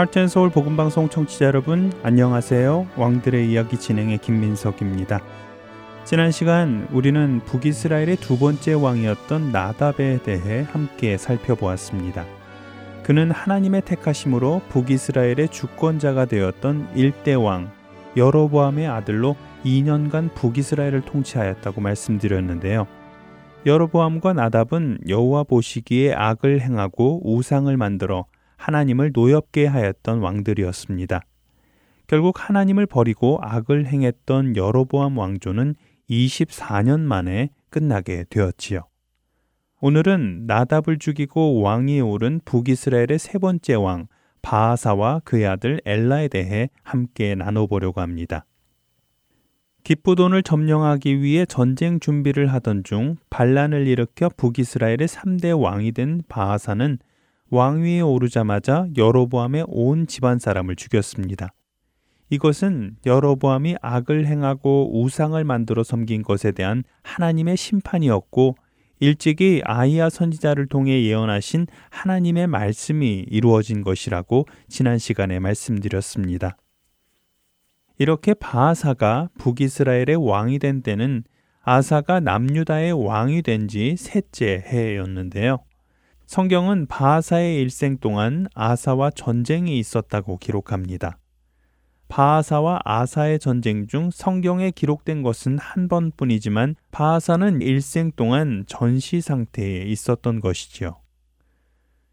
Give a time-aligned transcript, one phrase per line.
[0.00, 2.86] 할텐 서울 복음 방송 청취자 여러분 안녕하세요.
[2.96, 5.20] 왕들의 이야기 진행의 김민석입니다.
[6.06, 12.24] 지난 시간 우리는 북이스라엘의 두 번째 왕이었던 나답에 대해 함께 살펴보았습니다.
[13.02, 17.70] 그는 하나님의 택하심으로 북이스라엘의 주권자가 되었던 일대 왕
[18.16, 19.36] 여로보암의 아들로
[19.66, 22.86] 2년간 북이스라엘을 통치하였다고 말씀드렸는데요.
[23.66, 28.24] 여로보암과 나답은 여호와 보시기에 악을 행하고 우상을 만들어
[28.60, 31.22] 하나님을 노엽게 하였던 왕들이었습니다.
[32.06, 35.76] 결국 하나님을 버리고 악을 행했던 여로보암 왕조는
[36.10, 38.82] 24년 만에 끝나게 되었지요.
[39.80, 44.08] 오늘은 나답을 죽이고 왕위에 오른 북이스라엘의 세 번째 왕
[44.42, 48.44] 바하사와 그의 아들 엘라에 대해 함께 나눠보려고 합니다.
[49.84, 56.98] 기쁘돈을 점령하기 위해 전쟁 준비를 하던 중 반란을 일으켜 북이스라엘의 3대 왕이 된 바하사는
[57.50, 61.52] 왕위에 오르자마자 여로보암의 온 집안 사람을 죽였습니다.
[62.30, 68.56] 이것은 여로보암이 악을 행하고 우상을 만들어 섬긴 것에 대한 하나님의 심판이었고
[69.00, 76.56] 일찍이 아이야 선지자를 통해 예언하신 하나님의 말씀이 이루어진 것이라고 지난 시간에 말씀드렸습니다.
[77.98, 81.24] 이렇게 바하사가 북이스라엘의 왕이 된 때는
[81.62, 85.58] 아사가 남유다의 왕이 된 지 셋째 해였는데요.
[86.30, 91.18] 성경은 바하사의 일생 동안 아사와 전쟁이 있었다고 기록합니다.
[92.06, 100.38] 바하사와 아사의 전쟁 중 성경에 기록된 것은 한 번뿐이지만 바하사는 일생 동안 전시 상태에 있었던
[100.38, 101.00] 것이지요.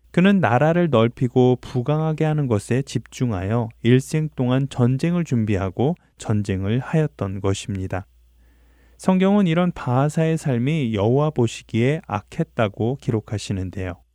[0.10, 8.08] 그는 나라를 넓히고 부강하게 하는 것에 집중하여 일생 동안 전쟁을 준비하고 전쟁을 하였던 것입니다.
[8.98, 14.07] 성경은 이런 바하사의 삶이 여호와 보시기에 악했다고 기록하시는데요.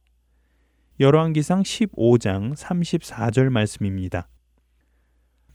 [1.00, 4.28] 열왕기상 15장 34절 말씀입니다.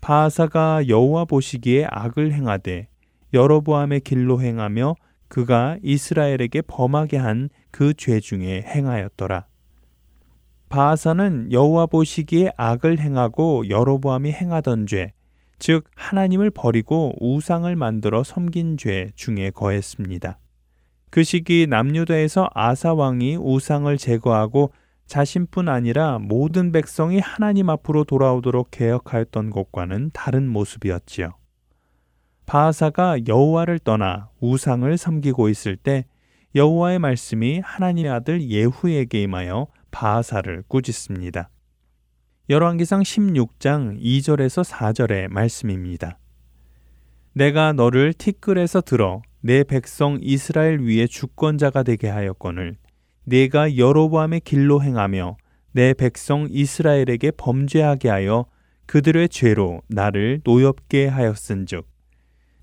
[0.02, 2.88] 바하사가 여호와 보시기에 악을 행하되
[3.34, 4.96] 여로보암의 길로 행하며
[5.28, 9.46] 그가 이스라엘에게 범하게 한 그 죄 중에 행하였더라.
[10.70, 15.14] 바하사는 여호와 보시기에 악을 행하고 여로보암이 행하던 죄,
[15.60, 20.40] 즉 하나님을 버리고 우상을 만들어 섬긴 죄 중에 거했습니다.
[21.10, 24.72] 그 시기 남유다에서 아사 왕이 우상을 제거하고
[25.08, 31.34] 자신뿐 아니라 모든 백성이 하나님 앞으로 돌아오도록 개혁하였던 것과는 다른 모습이었지요.
[32.46, 36.06] 바하사가 여호와를 떠나 우상을 섬기고 있을 때
[36.56, 41.50] 여호와의 말씀이 하나님의 아들 예후에게 임하여 바하사를 꾸짖습니다.
[42.50, 46.20] 열왕기상 16장 2절에서 4절의 말씀입니다.
[47.34, 52.78] 내가 너를 티끌에서 들어 내 백성 이스라엘 위에 주권자가 되게 하였거늘
[53.28, 55.36] 내가 여로보암의 길로 행하며
[55.74, 58.46] 내 백성 이스라엘에게 범죄하게 하여
[58.86, 61.86] 그들의 죄로 나를 노엽게 하였은즉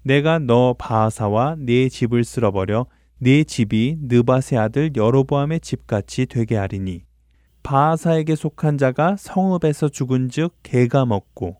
[0.04, 2.86] 내가 너 바하사와 네 집을 쓸어버려
[3.18, 7.02] 네 집이 느바세 아들 여로보암의 집같이 되게 하리니
[7.62, 11.58] 바하사에게 속한 자가 성읍에서 죽은즉 개가 먹고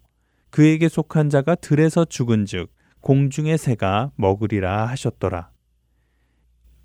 [0.49, 2.73] 그에게 속한 자가 들에서 죽은즉
[3.03, 5.54] 공중의 새가 먹으리라 하셨더라.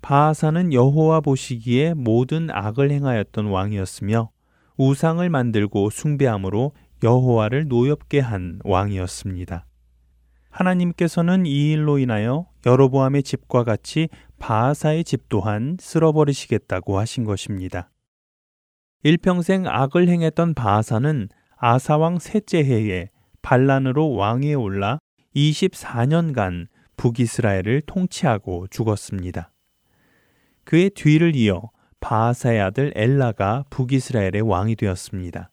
[0.02, 4.30] 바하사는 여호와 보시기에 모든 악을 행하였던 왕이었으며
[4.76, 9.66] 우상을 만들고 숭배함으로 여호와를 노엽게 한 왕이었습니다.
[10.50, 14.08] 하나님께서는 이 일로 인하여 여로보암의 집과 같이
[14.38, 17.90] 바하사의 집 또한 쓸어버리시겠다고 하신 것입니다.
[19.02, 23.10] 일평생 악을 행했던 바하사는 아사왕 셋째 해에
[23.42, 24.98] 반란으로 왕위에 올라
[25.34, 26.66] 24년간
[26.96, 29.50] 북이스라엘을 통치하고 죽었습니다.
[30.70, 35.50] 그의 뒤를 이어 바하사의 아들 엘라가 북이스라엘의 왕이 되었습니다.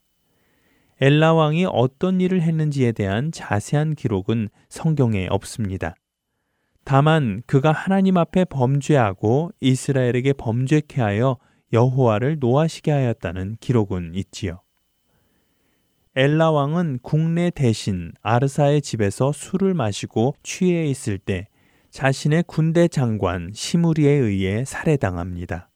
[1.02, 5.96] 엘라 왕이 어떤 일을 했는지에 대한 자세한 기록은 성경에 없습니다.
[6.84, 11.38] 다만 그가 하나님 앞에 범죄하고 이스라엘에게 범죄케 하여
[11.74, 14.62] 여호와를 노하시게 하였다는 기록은 있지요.
[16.16, 21.48] 엘라 왕은 국내 대신 아르사의 집에서 술을 마시고 취해 있을 때
[21.90, 25.70] 자신의 군대 장관 시무리에 의해 살해당합니다.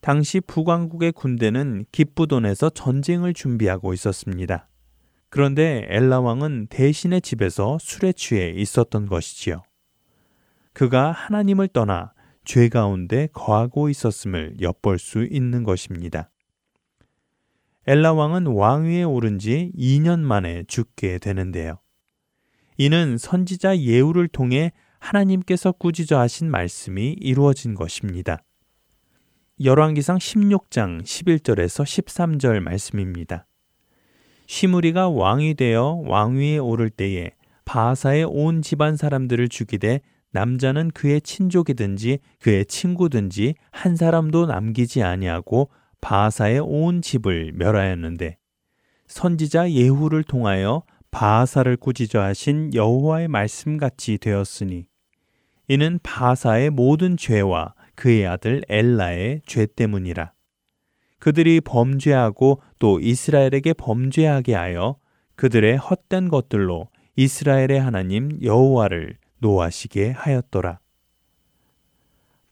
[0.00, 4.68] 당시 북왕국의 군대는 기쁘돈에서 전쟁을 준비하고 있었습니다.
[5.28, 9.62] 그런데 엘라 왕은 대신의 집에서 술에 취해 있었던 것이지요.
[10.72, 12.12] 그가 하나님을 떠나
[12.44, 16.30] 죄 가운데 거하고 있었음을 엿볼 수 있는 것입니다.
[17.86, 21.78] 엘라 왕은 왕위에 오른 지 2년 만에 죽게 되는데요.
[22.76, 24.72] 이는 선지자 예우를 통해
[25.02, 28.42] 하나님께서 꾸짖어 하신 말씀이 이루어진 것입니다.
[29.62, 33.46] 열왕기상 16장 11절에서 13절 말씀입니다.
[34.46, 37.32] 시무리가 왕이 되어 왕위에 오를 때에
[37.64, 40.00] 바사의 온 집안 사람들을 죽이되
[40.30, 45.68] 남자는 그의 친족이든지 그의 친구든지 한 사람도 남기지 아니하고
[46.00, 48.36] 바사의 온 집을 멸하였는데
[49.08, 54.86] 선지자 예후를 통하여 바사를 꾸짖어 하신 여호와의 말씀같이 되었으니
[55.72, 60.32] 이는 바사의 모든 죄와 그의 아들 엘라의 죄 때문이라
[61.18, 64.96] 그들이 범죄하고 또 이스라엘에게 범죄하게 하여
[65.34, 70.78] 그들의 헛된 것들로 이스라엘의 하나님 여호와를 노하시게 하였더라.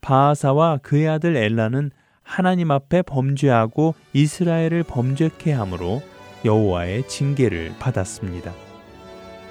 [0.00, 1.90] 바하사와 그의 아들 엘라는
[2.22, 6.00] 하나님 앞에 범죄하고 이스라엘을 범죄케 함으로
[6.46, 8.54] 여호와의 징계를 받았습니다.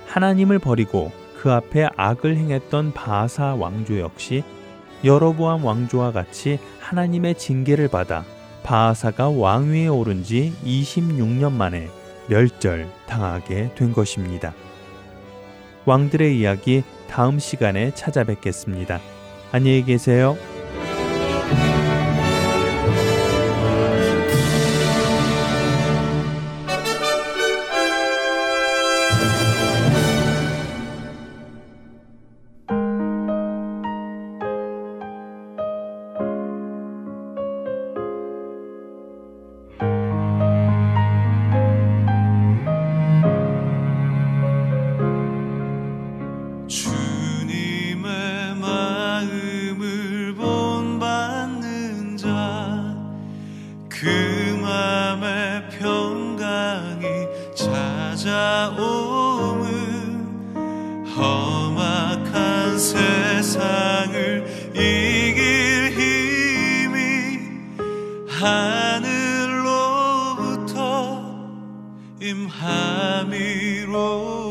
[0.07, 4.44] 하나님을 버리고 그 앞에 악을 행했던 바하사 왕조 역시
[5.06, 8.25] 여로보암 왕조와 같이 하나님의 징계를 받아
[8.63, 11.88] 바하사가 왕위에 오른 지 26년 만에
[12.27, 14.53] 멸절 당하게 된 것입니다.
[15.86, 19.00] 왕들의 이야기 다음 시간에 찾아뵙겠습니다.
[19.53, 20.35] 안녕히 계세요.
[73.34, 74.49] 이루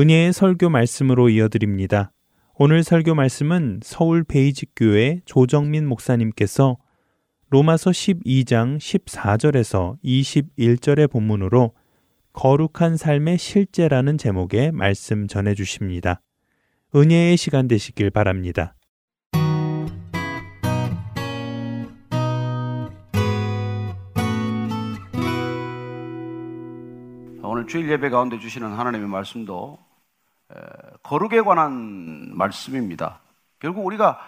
[0.00, 2.10] 은혜의 설교 말씀으로 이어드립니다.
[2.54, 6.78] 오늘 설교 말씀은 서울 베이직교회 조정민 목사님께서
[7.50, 11.74] 로마서 12장 14절에서 21절의 본문으로
[12.32, 16.22] 거룩한 삶의 실제라는 제목의 말씀 전해 주십니다.
[16.94, 18.74] 은혜의 시간 되시길 바랍니다.
[27.42, 29.89] 오늘 주일 예배 가운데 주시는 하나님의 말씀도
[31.02, 33.20] 거룩에 관한 말씀입니다.
[33.58, 34.20] 결국 우리가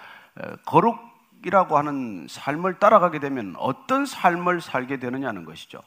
[0.67, 5.83] 거룩이라고 하는 삶을 따라가게 되면 어떤 삶을 살게 되느냐는 것이죠.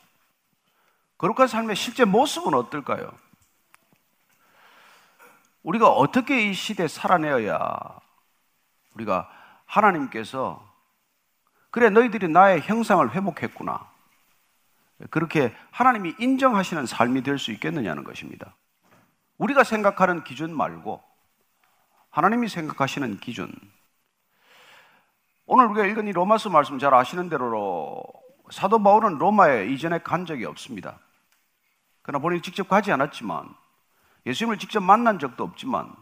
[1.18, 3.12] 거룩한 삶의 실제 모습은 어떨까요?
[5.64, 7.80] 우리가 어떻게 이 시대에 살아내어야
[8.94, 9.30] 우리가
[9.66, 10.64] 하나님께서
[11.72, 13.90] 그래 너희들이 나의 형상을 회복했구나.
[15.10, 18.56] 그렇게 하나님이 인정하시는 삶이 될 수 있겠느냐는 것입니다.
[19.38, 21.02] 우리가 생각하는 기준 말고
[22.10, 23.52] 하나님이 생각하시는 기준.
[25.46, 28.02] 오늘 우리가 읽은 이 로마서 말씀 잘 아시는 대로
[28.52, 31.00] 사도 바울은 로마에 이전에 간 적이 없습니다.
[32.02, 33.54] 그러나 본인이 직접 가지 않았지만
[34.26, 35.94] 예수님을 직접 만난 적도 없지만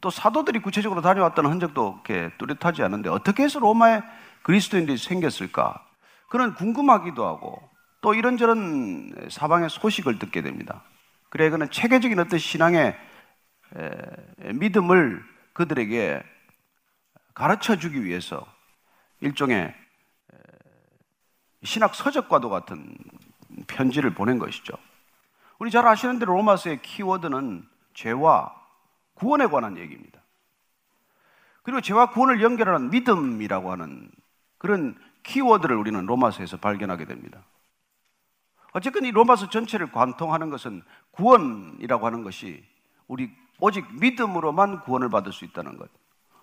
[0.00, 4.02] 또 사도들이 구체적으로 다녀왔다는 흔적도 이렇게 뚜렷하지 않은데 어떻게 해서 로마에
[4.42, 5.84] 그리스도인들이 생겼을까?
[6.28, 7.60] 그는 궁금하기도 하고
[8.00, 10.82] 또 이런저런 사방의 소식을 듣게 됩니다.
[11.30, 12.96] 그래 그는 체계적인 어떤 신앙의
[14.54, 16.22] 믿음을 그들에게
[17.34, 18.46] 가르쳐 주기 위해서
[19.20, 19.74] 일종의
[21.62, 22.94] 신학 서적과도 같은
[23.66, 24.74] 편지를 보낸 것이죠.
[25.58, 28.54] 우리 잘 아시는 대로 로마서의 키워드는 죄와
[29.14, 30.20] 구원에 관한 얘기입니다.
[31.62, 34.10] 그리고 죄와 구원을 연결하는 믿음이라고 하는
[34.58, 37.44] 그런 키워드를 우리는 로마서에서 발견하게 됩니다.
[38.72, 40.82] 어쨌든 이 로마서 전체를 관통하는 것은
[41.12, 42.64] 구원이라고 하는 것이
[43.08, 45.90] 우리 오직 믿음으로만 구원을 받을 수 있다는 것.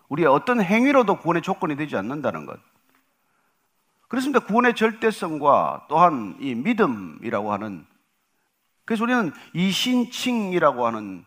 [0.09, 2.59] 우리의 어떤 행위로도 구원의 조건이 되지 않는다는 것.
[4.07, 4.39] 그렇습니다.
[4.39, 7.85] 구원의 절대성과 또한 이 믿음이라고 하는
[8.85, 11.25] 그래서 우리는 이신칭이라고 하는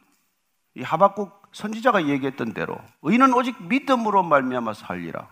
[0.74, 5.28] 이 하박국 선지자가 얘기했던 대로 의인은 오직 믿음으로 말미암아 살리라.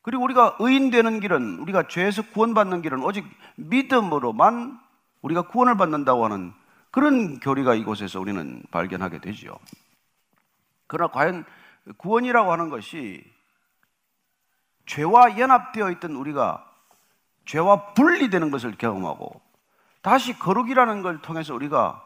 [0.00, 3.24] 그리고 우리가 의인 되는 길은 우리가 죄에서 구원받는 길은 오직
[3.56, 4.80] 믿음으로만
[5.22, 6.52] 우리가 구원을 받는다고 하는
[6.90, 9.56] 그런 교리가 이곳에서 우리는 발견하게 되지요.
[10.86, 11.44] 그러나 과연
[11.96, 13.24] 구원이라고 하는 것이
[14.86, 16.68] 죄와 연합되어 있던 우리가
[17.44, 19.40] 죄와 분리되는 것을 경험하고
[20.02, 22.04] 다시 거룩이라는 걸 통해서 우리가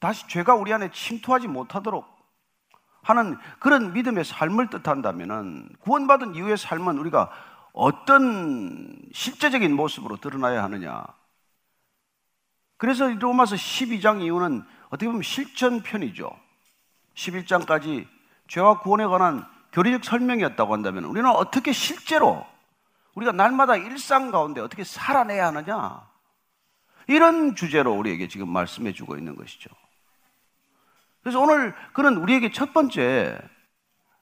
[0.00, 2.04] 다시 죄가 우리 안에 침투하지 못하도록
[3.02, 7.30] 하는 그런 믿음의 삶을 뜻한다면 구원받은 이후의 삶은 우리가
[7.72, 11.04] 어떤 실제적인 모습으로 드러나야 하느냐.
[12.84, 16.30] 그래서 로마서 12장 이후는 어떻게 보면 실천편이죠.
[17.14, 18.06] 11장까지
[18.46, 22.46] 죄와 구원에 관한 교리적 설명이었다고 한다면 우리는 어떻게 실제로
[23.14, 26.06] 우리가 날마다 일상 가운데 어떻게 살아내야 하느냐.
[27.06, 29.70] 이런 주제로 우리에게 지금 말씀해 주고 있는 것이죠.
[31.22, 33.38] 그래서 오늘 그는 우리에게 첫 번째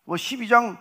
[0.04, 0.78] 뭐 12장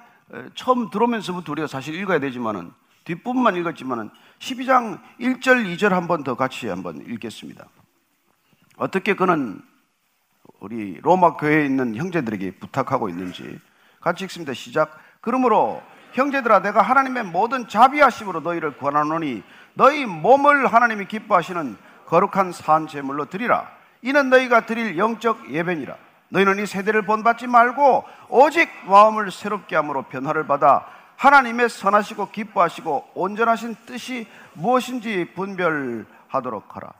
[0.53, 2.71] 처음 들어오면서부터 우리가 사실 읽어야 되지만은
[3.05, 7.65] 뒷부분만 읽었지만은 12장 1절 2절 한 번 더 같이 한번 읽겠습니다.
[8.77, 9.61] 어떻게 그는
[10.59, 13.59] 우리 로마 교회에 있는 형제들에게 부탁하고 있는지
[13.99, 14.53] 같이 읽습니다.
[14.53, 14.97] 시작.
[15.21, 15.81] 그러므로
[16.13, 19.43] 형제들아 내가 하나님의 모든 자비하심으로 너희를 권하노니
[19.75, 21.77] 너희 몸을 하나님이 기뻐하시는
[22.07, 23.69] 거룩한 산 제물로 드리라.
[24.01, 25.95] 이는 너희가 드릴 영적 예배니라.
[26.29, 30.85] 너희는 이 세대를 본받지 말고 오직 마음을 새롭게 함으로 변화를 받아
[31.21, 36.93] 하나님의 선하시고 기뻐하시고 온전하신 뜻이 무엇인지 분별하도록 하라.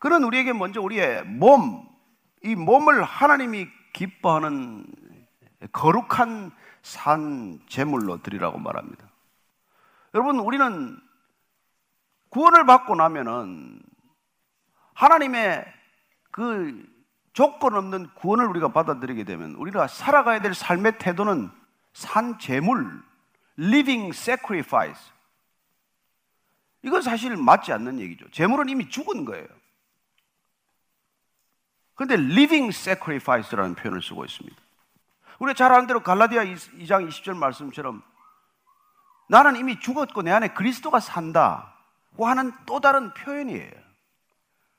[0.00, 1.88] 그는 우리에게 먼저 우리의 몸,
[2.42, 4.84] 이 몸을 하나님이 기뻐하는
[5.70, 6.50] 거룩한
[6.82, 9.08] 산 제물로 드리라고 말합니다.
[10.14, 10.98] 여러분, 우리는
[12.30, 13.80] 구원을 받고 나면은
[14.94, 15.64] 하나님의
[16.32, 16.84] 그
[17.32, 21.59] 조건 없는 구원을 우리가 받아들이게 되면 우리가 살아가야 될 삶의 태도는
[21.92, 23.02] 산 제물,
[23.58, 25.12] living sacrifice.
[26.82, 28.30] 이건 사실 맞지 않는 얘기죠.
[28.30, 29.46] 제물은 이미 죽은 거예요.
[31.94, 34.56] 그런데 living sacrifice라는 표현을 쓰고 있습니다.
[35.38, 38.02] 우리가 잘 아는 대로 갈라디아 2장 20절 말씀처럼
[39.28, 41.74] 나는 이미 죽었고 내 안에 그리스도가 산다
[42.16, 43.70] 고 하는 또 다른 표현이에요.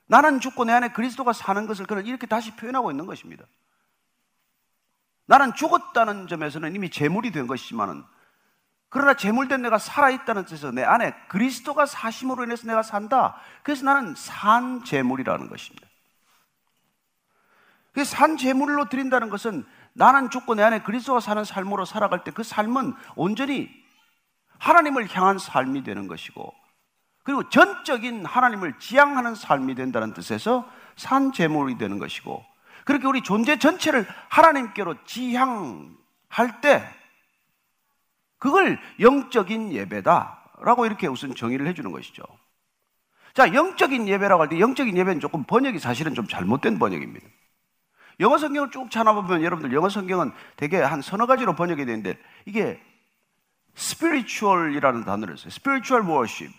[0.07, 3.45] 나는 죽고 내 안에 그리스도가 사는 것을 그는 이렇게 다시 표현하고 있는 것입니다.
[5.31, 8.03] 나는 죽었다는 점에서는 이미 재물이 된 것이지만은
[8.89, 13.37] 그러나 재물된 내가 살아있다는 뜻에서 내 안에 그리스도가 사심으로 인해서 내가 산다.
[13.63, 15.87] 그래서 나는 산 재물이라는 것입니다.
[18.03, 22.93] 산 제물로 드린다는 것은 나는 죽고 내 안에 그리스도가 사는 삶으로 살아갈 때 그 삶은
[23.15, 23.69] 온전히
[24.57, 26.53] 하나님을 향한 삶이 되는 것이고
[27.23, 32.50] 그리고 전적인 하나님을 지향하는 삶이 된다는 뜻에서 산 제물이 되는 것이고
[32.85, 36.83] 그렇게 우리 존재 전체를 하나님께로 지향할 때
[38.37, 42.23] 그걸 영적인 예배다라고 이렇게 우선 정의를 해주는 것이죠.
[43.33, 47.27] 자, 영적인 예배라고 할 때 영적인 예배는 조금 번역이 사실은 좀 잘못된 번역입니다.
[48.19, 52.81] 영어 성경을 쭉 찾아보면 여러분들 영어 성경은 되게 한 서너 가지로 번역이 되는데 이게
[53.77, 55.47] spiritual이라는 단어를 써요.
[55.47, 56.53] spiritual worship.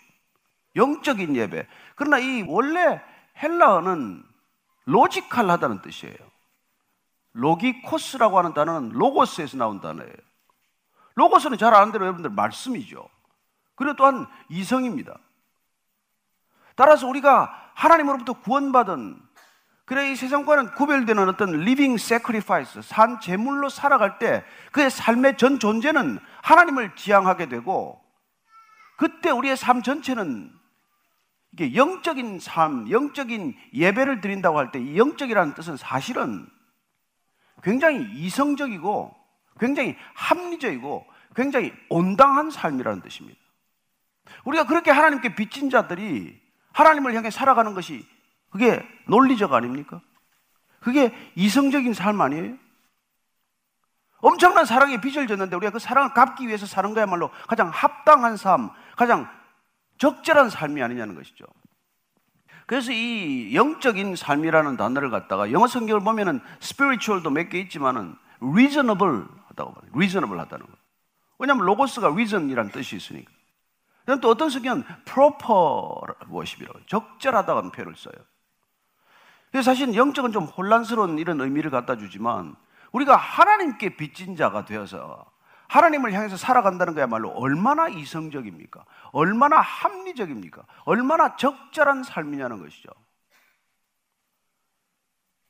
[0.75, 1.67] 영적인 예배.
[1.95, 3.01] 그러나 이 원래
[3.41, 4.23] 헬라어는
[4.85, 6.15] 로지컬하다는 뜻이에요.
[7.33, 10.13] 로기코스라고 하는 단어는 로고스에서 나온 단어예요.
[11.15, 13.07] 로고스는 잘 아는 대로 여러분들 말씀이죠.
[13.75, 15.17] 그리고 또한 이성입니다.
[16.75, 19.21] 따라서 우리가 하나님으로부터 구원받은
[19.85, 26.19] 그래 이 세상과는 구별되는 어떤 living sacrifice 산 제물로 살아갈 때 그의 삶의 전 존재는
[26.41, 28.01] 하나님을 지향하게 되고
[28.95, 30.51] 그때 우리의 삶 전체는
[31.53, 36.47] 이게 영적인 삶, 영적인 예배를 드린다고 할때이 영적이라는 뜻은 사실은
[37.61, 39.15] 굉장히 이성적이고
[39.59, 43.39] 굉장히 합리적이고 굉장히 온당한 삶이라는 뜻입니다.
[44.45, 48.05] 우리가 그렇게 하나님께 빚진 자들이 하나님을 향해 살아가는 것이
[48.49, 50.01] 그게 논리적 아닙니까?
[50.79, 52.57] 그게 이성적인 삶 아니에요?
[54.17, 59.29] 엄청난 사랑에 빚을 졌는데 우리가 그 사랑을 갚기 위해서 사는 거야말로 가장 합당한 삶, 가장
[60.03, 61.45] 적절한 삶이 아니냐는 것이죠.
[62.65, 69.73] 그래서 이 영적인 삶이라는 단어를 갖다가 영어 성경을 보면은 spiritual도 몇 개 있지만은 reasonable 하다고
[69.73, 69.89] 봐요.
[69.93, 70.71] reasonable 하다는 거.
[71.39, 73.31] 왜냐하면 로고스가 reason이라는 뜻이 있으니까.
[74.03, 78.15] 그럼 또 어떤 성경은 proper worship이라고 적절하다는 표현을 써요.
[79.51, 82.55] 그래서 사실 영적은 좀 혼란스러운 이런 의미를 갖다 주지만
[82.91, 85.31] 우리가 하나님께 빚진 자가 되어서
[85.73, 88.85] 하나님을 향해서 살아간다는 거야말로 얼마나 이성적입니까?
[89.11, 90.63] 얼마나 합리적입니까?
[90.85, 92.89] 얼마나 적절한 삶이냐는 것이죠.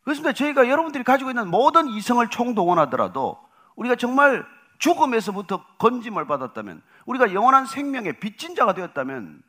[0.03, 0.31] 그렇습니다.
[0.31, 3.37] 저희가 여러분들이 가지고 있는 모든 이성을 총동원하더라도
[3.75, 4.45] 우리가 정말
[4.79, 9.43] 죽음에서부터 건짐을 받았다면 우리가 영원한 생명의 빚진 자가 되었다면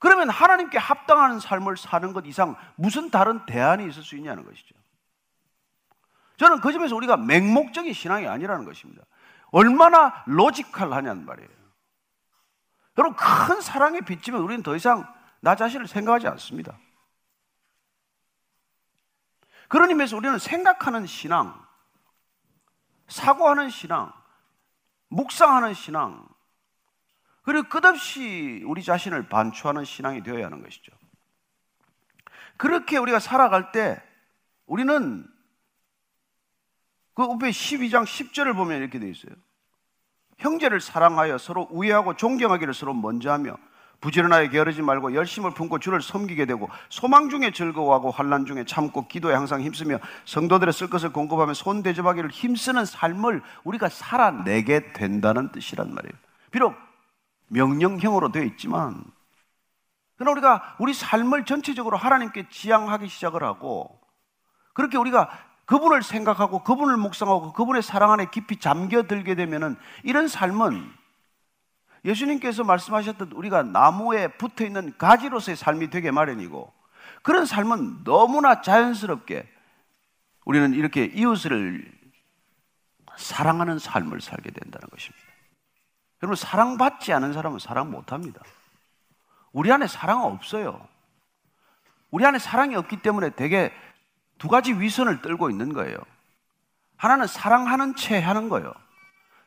[0.00, 4.74] 그러면 하나님께 합당한 삶을 사는 것 이상 무슨 다른 대안이 있을 수 있냐는 것이죠.
[6.36, 9.02] 저는 그 점에서 우리가 맹목적인 신앙이 아니라는 것입니다.
[9.50, 11.48] 얼마나 로지컬하냐는 말이에요.
[12.98, 15.06] 여러분, 큰 사랑에 빚지면 우리는 더 이상
[15.40, 16.78] 나 자신을 생각하지 않습니다.
[19.68, 21.66] 그런 의미에서 우리는 생각하는 신앙,
[23.08, 24.12] 사고하는 신앙,
[25.08, 26.26] 묵상하는 신앙,
[27.42, 30.92] 그리고 끝없이 우리 자신을 반추하는 신앙이 되어야 하는 것이죠.
[32.56, 34.02] 그렇게 우리가 살아갈 때
[34.66, 35.28] 우리는
[37.16, 39.32] 그 앞에 12장 10절을 보면 이렇게 되어 있어요.
[40.36, 43.56] 형제를 사랑하여 서로 우애하고 존경하기를 서로 먼저 하며
[44.02, 49.34] 부지런하게 게으르지 말고 열심을 품고 주를 섬기게 되고 소망 중에 즐거워하고 환란 중에 참고 기도에
[49.34, 56.12] 항상 힘쓰며 성도들의 쓸 것을 공급하며 손 대접하기를 힘쓰는 삶을 우리가 살아내게 된다는 뜻이란 말이에요.
[56.50, 56.74] 비록
[57.48, 59.02] 명령형으로 되어 있지만
[60.18, 63.98] 그러나 우리가 우리 삶을 전체적으로 하나님께 지향하기 시작을 하고
[64.74, 65.30] 그렇게 우리가
[65.66, 70.90] 그분을 생각하고 그분을 묵상하고 그분의 사랑 안에 깊이 잠겨들게 되면은 이런 삶은
[72.04, 76.72] 예수님께서 말씀하셨던 우리가 나무에 붙어 있는 가지로서의 삶이 되게 마련이고
[77.22, 79.48] 그런 삶은 너무나 자연스럽게
[80.44, 81.92] 우리는 이렇게 이웃을
[83.16, 85.26] 사랑하는 삶을 살게 된다는 것입니다.
[86.22, 88.40] 여러분, 사랑받지 않은 사람은 사랑 못 합니다.
[89.52, 90.86] 우리 안에 사랑 없어요.
[92.10, 93.72] 우리 안에 사랑이 없기 때문에 되게
[94.38, 95.96] 두 가지 위선을 떨고 있는 거예요.
[96.96, 98.72] 하나는 사랑하는 채 하는 거예요.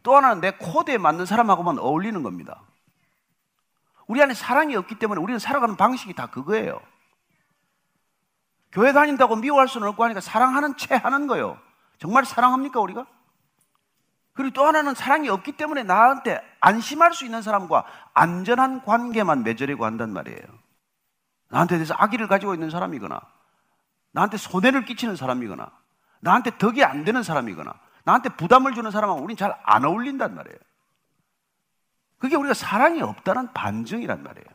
[0.04, 2.62] 또 하나는 내 코드에 맞는 사람하고만 어울리는 겁니다.
[4.08, 6.82] 우리 안에 사랑이 없기 때문에 우리는 살아가는 방식이 다 그거예요.
[8.72, 11.60] 교회 다닌다고 미워할 수는 없고 하니까 사랑하는 채 하는 거예요.
[11.98, 13.06] 정말 사랑합니까, 우리가?
[14.34, 20.14] 그리고 또 하나는 사랑이 없기 때문에 나한테 안심할 수 있는 사람과 안전한 관계만 맺으려고 한단
[20.14, 20.40] 말이에요.
[21.50, 23.20] 나한테 대해서 악의를 가지고 있는 사람이거나
[24.12, 25.72] 나한테 손해를 끼치는 사람이거나
[26.22, 30.58] 나한테 덕이 안 되는 사람이거나 나한테 부담을 주는 사람하고 우리는 잘안 어울린단 말이에요.
[32.18, 34.46] 그게 우리가 사랑이 없다는 반증이란 말이에요.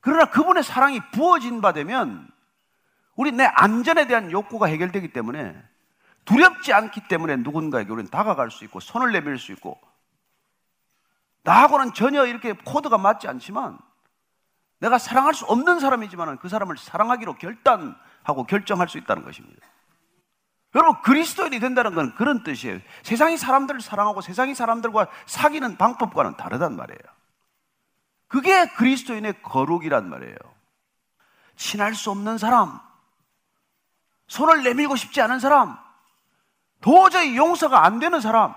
[0.00, 2.28] 그러나 그분의 사랑이 부어진 바 되면
[3.16, 5.60] 우리 내 안전에 대한 욕구가 해결되기 때문에
[6.24, 9.80] 두렵지 않기 때문에 누군가에게 우리는 다가갈 수 있고 손을 내밀 수 있고
[11.42, 13.78] 나하고는 전혀 이렇게 코드가 맞지 않지만
[14.80, 19.66] 내가 사랑할 수 없는 사람이지만 그 사람을 사랑하기로 결단하게 하고 결정할 수 있다는 것입니다.
[20.74, 22.80] 여러분 그리스도인이 된다는 건 그런 뜻이에요.
[23.02, 26.98] 세상이 사람들을 사랑하고 세상이 사람들과 사귀는 방법과는 다르단 말이에요.
[28.28, 30.36] 그게 그리스도인의 거룩이란 말이에요.
[31.56, 32.78] 친할 수 없는 사람,
[34.28, 35.76] 손을 내밀고 싶지 않은 사람,
[36.80, 38.54] 도저히 용서가 안 되는 사람,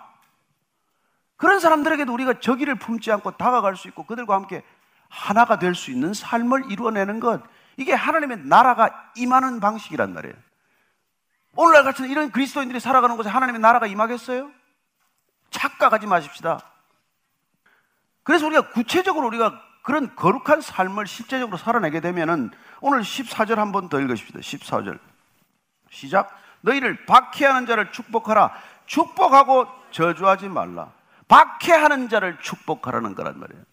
[1.38, 4.64] 그런 사람들에게도 우리가 저기를 품지 않고 다가갈 수 있고 그들과 함께
[5.12, 7.43] 하나가 될 수 있는 삶을 이루어내는 것,
[7.78, 10.36] 이게 하나님의 나라가 임하는 방식이란 말이에요.
[11.56, 14.50] 오늘날 같은 이런 그리스도인들이 살아가는 곳에 하나님의 나라가 임하겠어요?
[15.50, 16.60] 착각하지 마십시다.
[18.24, 24.00] 그래서 우리가 구체적으로 우리가 그런 거룩한 삶을 실제적으로 살아내게 되면은 오늘 14절 한 번 더
[24.00, 24.39] 읽으십시다.
[24.39, 24.97] 14절.
[25.89, 26.30] 시작.
[26.62, 28.54] 너희를 박해하는 자를 축복하라.
[28.86, 30.91] 축복하고 저주하지 말라.
[31.28, 33.63] 박해하는 자를 축복하라는 거란 말이에요.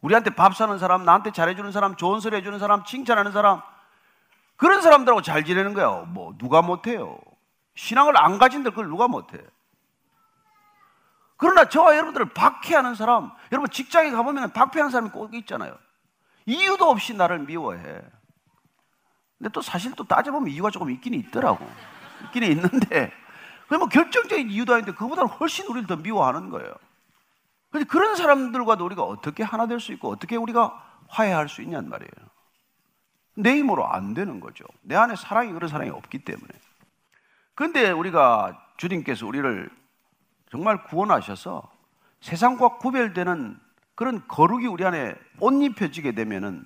[0.00, 3.62] 우리한테 밥 사는 사람, 나한테 잘해주는 사람, 좋은 소리 해주는 사람, 칭찬하는 사람,
[4.56, 6.04] 그런 사람들하고 잘 지내는 거야.
[6.06, 7.18] 뭐, 누가 못해요?
[7.74, 9.38] 신앙을 안 가진들 그걸 누가 못해?
[11.36, 15.76] 그러나 저와 여러분들을 박해하는 사람, 여러분 직장에 가보면 박해하는 사람이 꼭 있잖아요.
[16.46, 18.02] 이유도 없이 나를 미워해.
[19.38, 21.68] 근데 또 사실 또 따져보면 이유가 조금 있긴 있더라고.
[22.24, 23.12] 있긴 있는데,
[23.68, 26.74] 그뭐 결정적인 이유도 아닌데 그보다 훨씬 우리를 더 미워하는 거예요.
[27.70, 32.10] 근데 그런 사람들과도 우리가 어떻게 하나 될 수 있고 어떻게 우리가 화해할 수 있냔 말이에요.
[33.34, 34.64] 내 힘으로 안 되는 거죠.
[34.82, 36.48] 내 안에 사랑이 그런 사랑이 없기 때문에.
[37.54, 39.70] 그런데 우리가 주님께서 우리를
[40.50, 41.70] 정말 구원하셔서
[42.20, 43.58] 세상과 구별되는
[43.94, 46.64] 그런 거룩이 우리 안에 옷 입혀지게 되면은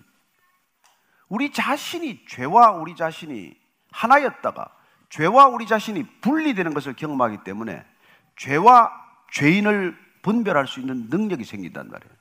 [1.29, 3.57] 우리 자신이 죄와 우리 자신이
[3.91, 4.69] 하나였다가
[5.09, 7.85] 죄와 우리 자신이 분리되는 것을 경험하기 때문에
[8.37, 8.93] 죄와
[9.31, 12.12] 죄인을 분별할 수 있는 능력이 생긴단 말이에요.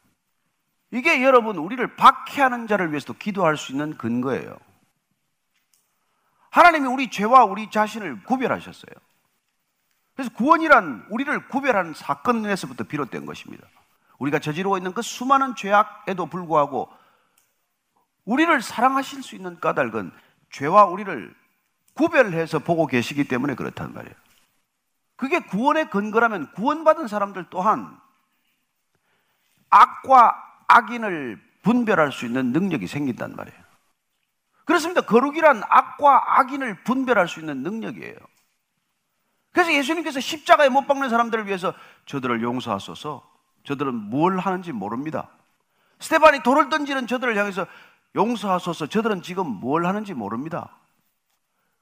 [0.91, 4.57] 이게 여러분 우리를 박해하는 자를 위해서도 기도할 수 있는 근거예요.
[6.49, 8.93] 하나님이 우리 죄와 우리 자신을 구별하셨어요.
[10.15, 13.65] 그래서 구원이란 우리를 구별하는 사건에서부터 비롯된 것입니다.
[14.19, 16.89] 우리가 저지르고 있는 그 수많은 죄악에도 불구하고
[18.25, 20.11] 우리를 사랑하실 수 있는 까닭은
[20.51, 21.33] 죄와 우리를
[21.93, 24.15] 구별해서 보고 계시기 때문에 그렇단 말이에요.
[25.21, 27.95] 그게 구원의 근거라면 구원받은 사람들 또한
[29.69, 30.36] 악과
[30.67, 33.62] 악인을 분별할 수 있는 능력이 생긴단 말이에요.
[34.65, 35.01] 그렇습니다.
[35.01, 38.15] 거룩이란 악과 악인을 분별할 수 있는 능력이에요.
[39.51, 41.75] 그래서 예수님께서 십자가에 못 박는 사람들을 위해서
[42.07, 43.21] 저들을 용서하소서
[43.63, 45.29] 저들은 뭘 하는지 모릅니다.
[45.99, 47.67] 스테반이 돌을 던지는 저들을 향해서
[48.15, 50.81] 용서하소서 저들은 지금 뭘 하는지 모릅니다.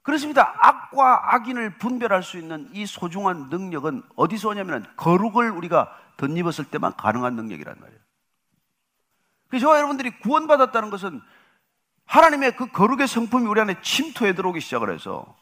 [0.02, 0.54] 그렇습니다.
[0.58, 7.34] 악과 악인을 분별할 수 있는 이 소중한 능력은 어디서 오냐면 거룩을 우리가 덧입었을 때만 가능한
[7.36, 8.00] 능력이란 말이에요.
[9.48, 11.20] 그래서 저와 여러분들이 구원받았다는 것은
[12.06, 15.36] 하나님의 그 거룩의 성품이 우리 안에 침투해 들어오기 시작을 해서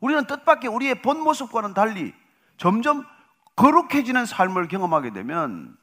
[0.00, 2.14] 우리는 뜻밖의 우리의 본 모습과는 달리
[2.56, 3.04] 점점
[3.56, 5.76] 거룩해지는 삶을 경험하게 되면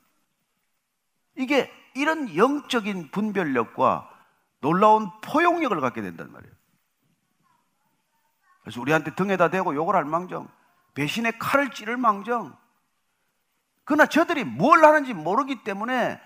[1.36, 4.10] 이게 이런 영적인 분별력과
[4.60, 6.54] 놀라운 포용력을 갖게 된단 말이에요.
[8.63, 10.47] 그래서 우리한테 등에다 대고 욕을 할 망정,
[10.95, 12.56] 배신의 칼을 찌를 망정.
[13.84, 16.19] 그러나 저들이 뭘 하는지 모르기 때문에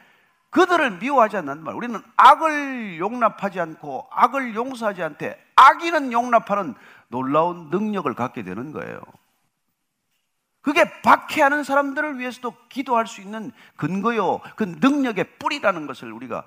[0.52, 1.76] 그들을 미워하지 않는 말.
[1.76, 6.76] 우리는 악을 용납하지 않고 악을 용서하지 않되 악인은 용납하는
[7.10, 9.02] 놀라운 능력을 갖게 되는 거예요.
[10.62, 14.39] 그게 박해하는 사람들을 위해서도 기도할 수 있는 근거요.
[14.56, 16.43] 그 능력의 뿌리라는 것을 우리가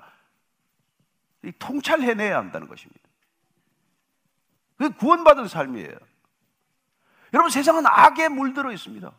[1.59, 3.01] 통찰해내야 한다는 것입니다.
[4.81, 5.95] 그 구원받은 삶이에요.
[7.33, 9.11] 여러분 세상은 악에 물들어 있습니다.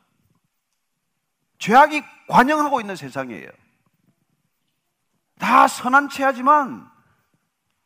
[1.61, 3.49] 죄악이 관영하고 있는 세상이에요.
[5.39, 6.91] 다 선한 체하지만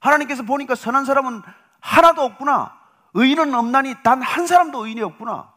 [0.01, 1.43] 하나님께서 보니까 선한 사람은
[1.81, 2.81] 하나도 없구나.
[3.13, 5.53] 의인은 없나니 단 한 사람도 의인이 없구나.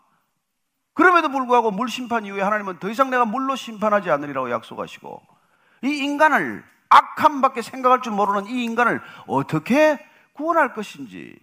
[0.95, 5.23] 그럼에도 불구하고 물 심판 이후에 하나님은 더 이상 내가 물로 심판하지 않으리라고 약속하시고
[5.83, 11.39] 이 인간을 악함밖에 생각할 줄 모르는 이 인간을 어떻게 구원할 것인지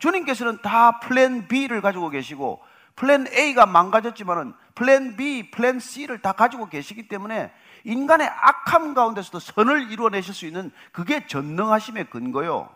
[0.00, 2.60] 주님께서는 다 플랜 B를 가지고 계시고
[2.96, 7.52] 플랜 A가 망가졌지만은 플랜 B, 플랜 C를 다 가지고 계시기 때문에
[7.84, 12.68] 인간의 악함 가운데서도 선을 이루어내실 수 있는 그게 전능하심의 근거요.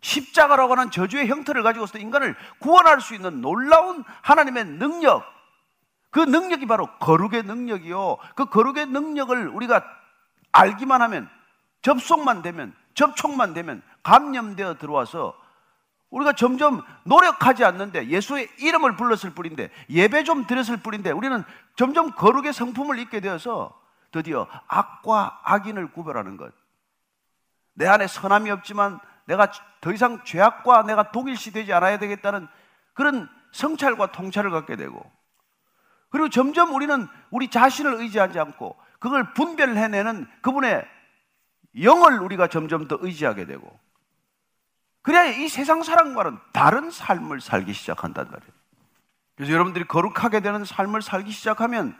[0.00, 5.24] 십자가라고 하는 저주의 형태를 가지고서 인간을 구원할 수 있는 놀라운 하나님의 능력.
[6.10, 8.18] 그 능력이 바로 거룩의 능력이요.
[8.36, 9.82] 그 거룩의 능력을 우리가
[10.52, 11.28] 알기만 하면
[11.82, 15.34] 접속만 되면 접촉만 되면 감염되어 들어와서
[16.14, 21.42] 우리가 점점 노력하지 않는데 예수의 이름을 불렀을 뿐인데 예배 좀 드렸을 뿐인데 우리는
[21.74, 23.76] 점점 거룩의 성품을 입게 되어서
[24.12, 26.52] 드디어 악과 악인을 구별하는 것.
[27.74, 29.50] 내 안에 선함이 없지만 내가
[29.80, 32.46] 더 이상 죄악과 내가 동일시 되지 않아야 되겠다는
[32.92, 35.10] 그런 성찰과 통찰을 갖게 되고
[36.10, 40.86] 그리고 점점 우리는 우리 자신을 의지하지 않고 그걸 분별해내는 그분의
[41.82, 43.80] 영을 우리가 점점 더 의지하게 되고
[45.04, 48.52] 그래야 이 세상 사람과는 다른 삶을 살기 시작한단 말이에요.
[49.36, 51.94] 그래서 여러분들이 거룩하게 되는 삶을 살기 시작하면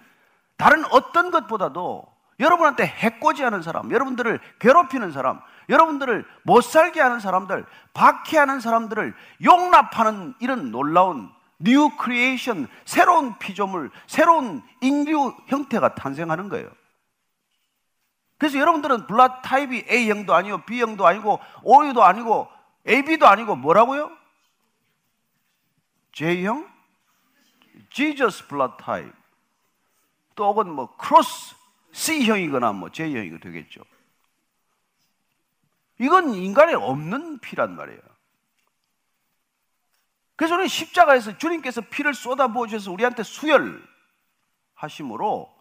[0.57, 2.03] 다른 어떤 것보다도
[2.41, 9.15] 여러분한테 해코지하는 사람, 여러분들을 괴롭히는 사람, 여러분들을 못 살게 하는 사람들, 박해하는 사람들을
[9.45, 16.71] 용납하는 이런 놀라운 new creation, 새로운 피조물, 새로운 인류 형태가 탄생하는 거예요.
[18.39, 22.49] 그래서 여러분들은 blood type이 A형도 아니고 B형도 아니고 O도 아니고
[22.87, 24.17] AB도 아니고 뭐라고요?
[26.13, 26.73] J형?
[27.91, 29.13] Jesus blood type.
[30.35, 31.55] 또 혹은 뭐 크로스
[31.93, 33.83] C형이거나 뭐 J형이거 되겠죠.
[35.99, 38.01] 이건 인간에 없는 피란 말이에요.
[40.37, 43.23] 그래서 우리 십자가에서 주님께서 피를 쏟아부어 주셔서 우리한테
[44.77, 45.55] 수혈하심으로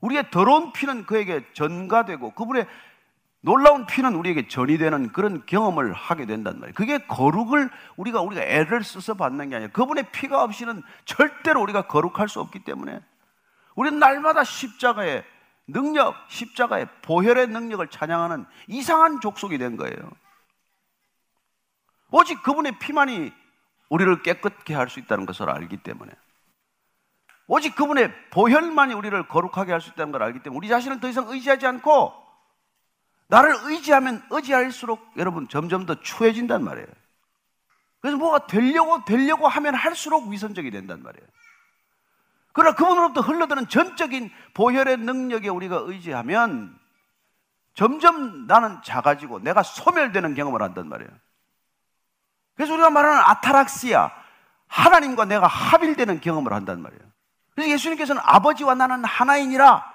[0.00, 2.66] 우리의 더러운 피는 그에게 전가되고 그분의
[3.40, 6.74] 놀라운 피는 우리에게 전이 되는 그런 경험을 하게 된단 말이에요.
[6.74, 12.28] 그게 거룩을 우리가 우리가 애를 써서 받는 게 아니라 그분의 피가 없이는 절대로 우리가 거룩할
[12.28, 13.00] 수 없기 때문에
[13.76, 15.24] 우리는 날마다 십자가의
[15.68, 19.96] 능력, 십자가의 보혈의 능력을 찬양하는 이상한 족속이 된 거예요.
[22.10, 23.32] 오직 그분의 피만이
[23.90, 26.10] 우리를 깨끗게 할 수 있다는 것을 알기 때문에
[27.46, 31.28] 오직 그분의 보혈만이 우리를 거룩하게 할 수 있다는 걸 알기 때문에 우리 자신을 더 이상
[31.28, 32.27] 의지하지 않고
[33.28, 36.86] 나를 의지하면 의지할수록 여러분 점점 더 추해진단 말이에요.
[38.00, 41.26] 그래서 뭐가 되려고 되려고 하면 할수록 위선적이 된단 말이에요.
[42.52, 46.78] 그러나 그분으로부터 흘러드는 전적인 보혈의 능력에 우리가 의지하면
[47.74, 51.10] 점점 나는 작아지고 내가 소멸되는 경험을 한단 말이에요.
[52.56, 54.10] 그래서 우리가 말하는 아타락시아,
[54.66, 57.02] 하나님과 내가 합일되는 경험을 한단 말이에요.
[57.54, 59.94] 그래서 예수님께서는 아버지와 나는 하나이니라.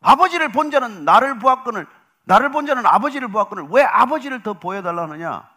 [0.00, 1.86] 아버지를 본 자는 나를 보았거늘,
[2.30, 5.50] 나를 본 자는 아버지를 보았거늘, 왜 아버지를 더 보여달라 하느냐?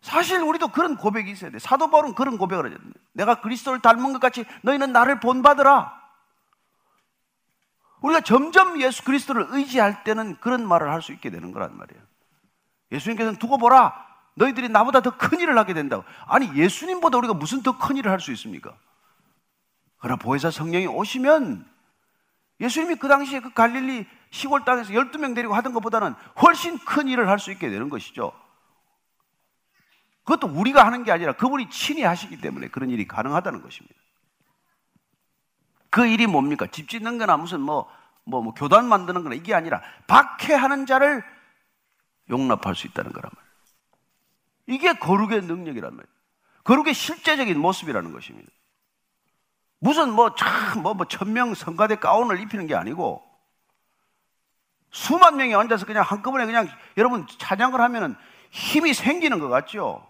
[0.00, 1.60] 사실 우리도 그런 고백이 있어야 돼.
[1.60, 2.82] 사도 바울은 그런 고백을 하죠.
[3.12, 6.02] 내가 그리스도를 닮은 것 같이 너희는 나를 본받으라.
[8.00, 12.02] 우리가 점점 예수 그리스도를 의지할 때는 그런 말을 할 수 있게 되는 거란 말이에요.
[12.90, 13.94] 예수님께서는 두고 보라.
[14.34, 16.02] 너희들이 나보다 더 큰 일을 하게 된다고.
[16.26, 18.74] 아니, 예수님보다 우리가 무슨 더 큰 일을 할 수 있습니까?
[19.98, 21.64] 그러나 보혜사 성령이 오시면
[22.58, 27.38] 예수님이 그 당시에 그 갈릴리 시골 땅에서 12명 데리고 하던 것보다는 훨씬 큰 일을 할
[27.38, 28.32] 수 있게 되는 것이죠.
[30.24, 33.94] 그것도 우리가 하는 게 아니라 그분이 친히 하시기 때문에 그런 일이 가능하다는 것입니다.
[35.90, 36.66] 그 일이 뭡니까?
[36.66, 37.90] 집 짓는 거나 무슨 뭐,
[38.24, 41.22] 뭐, 뭐 교단 만드는 거나 이게 아니라 박해하는 자를
[42.30, 43.52] 용납할 수 있다는 거란 말이에요.
[44.68, 46.14] 이게 거룩의 능력이란 말이에요.
[46.64, 48.50] 거룩의 실제적인 모습이라는 것입니다.
[49.80, 53.31] 무슨 뭐, 참, 뭐, 뭐, 천명 성가대 가운을 입히는 게 아니고
[54.92, 58.14] 수만 명이 앉아서 그냥 한꺼번에 그냥 여러분 찬양을 하면은
[58.50, 60.06] 힘이 생기는 것 같죠?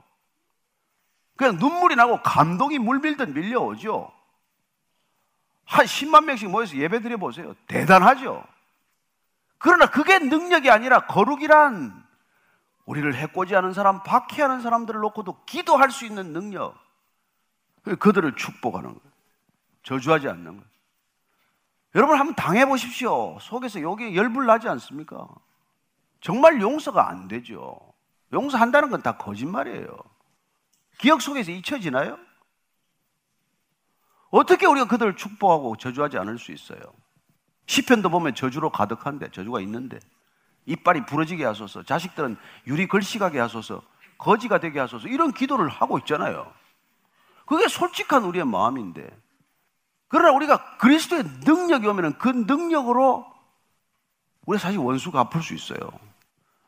[1.36, 4.12] 그냥 눈물이 나고 감동이 물밀듯 밀려오죠.
[5.64, 7.54] 한 10만 명씩 모여서 예배 드려 보세요.
[7.68, 8.44] 대단하죠.
[9.58, 12.02] 그러나 그게 능력이 아니라 거룩이란
[12.84, 16.74] 우리를 해코지 하는 사람, 박해하는 사람들을 놓고도 기도할 수 있는 능력.
[18.00, 19.12] 그들을 축복하는 거예요.
[19.84, 20.71] 저주하지 않는 거예요.
[21.94, 23.38] 여러분 한번 당해 보십시오.
[23.40, 25.28] 속에서 여기 열불 나지 않습니까?
[26.20, 27.78] 정말 용서가 안 되죠.
[28.32, 29.98] 용서한다는 건 다 거짓말이에요.
[30.98, 32.18] 기억 속에서 잊혀지나요?
[34.30, 36.80] 어떻게 우리가 그들을 축복하고 저주하지 않을 수 있어요?
[37.66, 39.98] 시편도 보면 저주로 가득한데 저주가 있는데
[40.64, 43.82] 이빨이 부러지게 하소서 자식들은 유리 걸식하게 하소서
[44.16, 46.50] 거지가 되게 하소서 이런 기도를 하고 있잖아요.
[47.44, 49.10] 그게 솔직한 우리의 마음인데
[50.12, 53.26] 그러나 우리가 그리스도의 능력이 오면 그 능력으로
[54.44, 55.90] 우리가 사실 원수가 아플 수 있어요.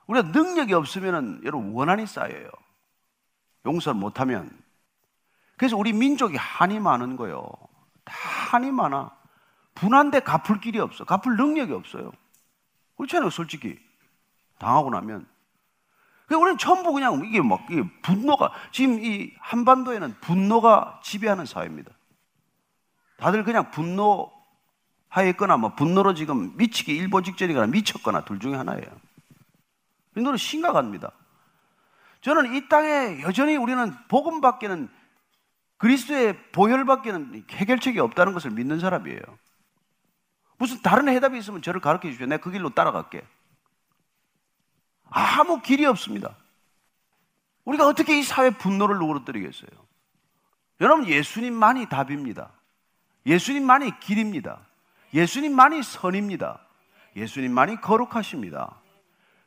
[0.06, 2.48] 우리가 능력이 없으면 여러분 원한이 쌓여요.
[3.66, 4.50] 용서를 못하면.
[5.58, 7.46] 그래서 우리 민족이 한이 많은 거예요.
[8.04, 8.14] 다
[8.50, 9.14] 한이 많아.
[9.74, 11.04] 분한데 갚을 길이 없어.
[11.04, 12.12] 갚을 능력이 없어요.
[12.96, 13.78] 그렇잖아요, 솔직히.
[14.58, 15.26] 당하고 나면.
[16.28, 21.92] 그 우리는 전부 그냥 이게 막 이게 분노가 지금 이 한반도에는 분노가 지배하는 사회입니다.
[23.16, 24.32] 다들 그냥 분노
[25.08, 28.86] 하였거나 뭐 분노로 지금 미치기 일보 직전이거나 미쳤거나 둘 중에 하나예요.
[30.16, 31.12] 이 노래 심각합니다.
[32.20, 34.88] 저는 이 땅에 여전히 우리는 복음밖에는
[35.76, 39.20] 그리스도의 보혈밖에는 해결책이 없다는 것을 믿는 사람이에요.
[40.56, 42.26] 무슨 다른 해답이 있으면 저를 가르쳐 주십시오.
[42.26, 43.22] 내가 그 길로 따라갈게.
[45.10, 46.34] 아무 길이 없습니다.
[47.64, 49.70] 우리가 어떻게 이 사회 분노를 누그러뜨리겠어요?
[50.80, 52.53] 여러분, 예수님만이 답입니다.
[53.26, 54.60] 예수님만이 길입니다.
[55.12, 56.58] 예수님만이 선입니다.
[57.16, 58.76] 예수님만이 거룩하십니다.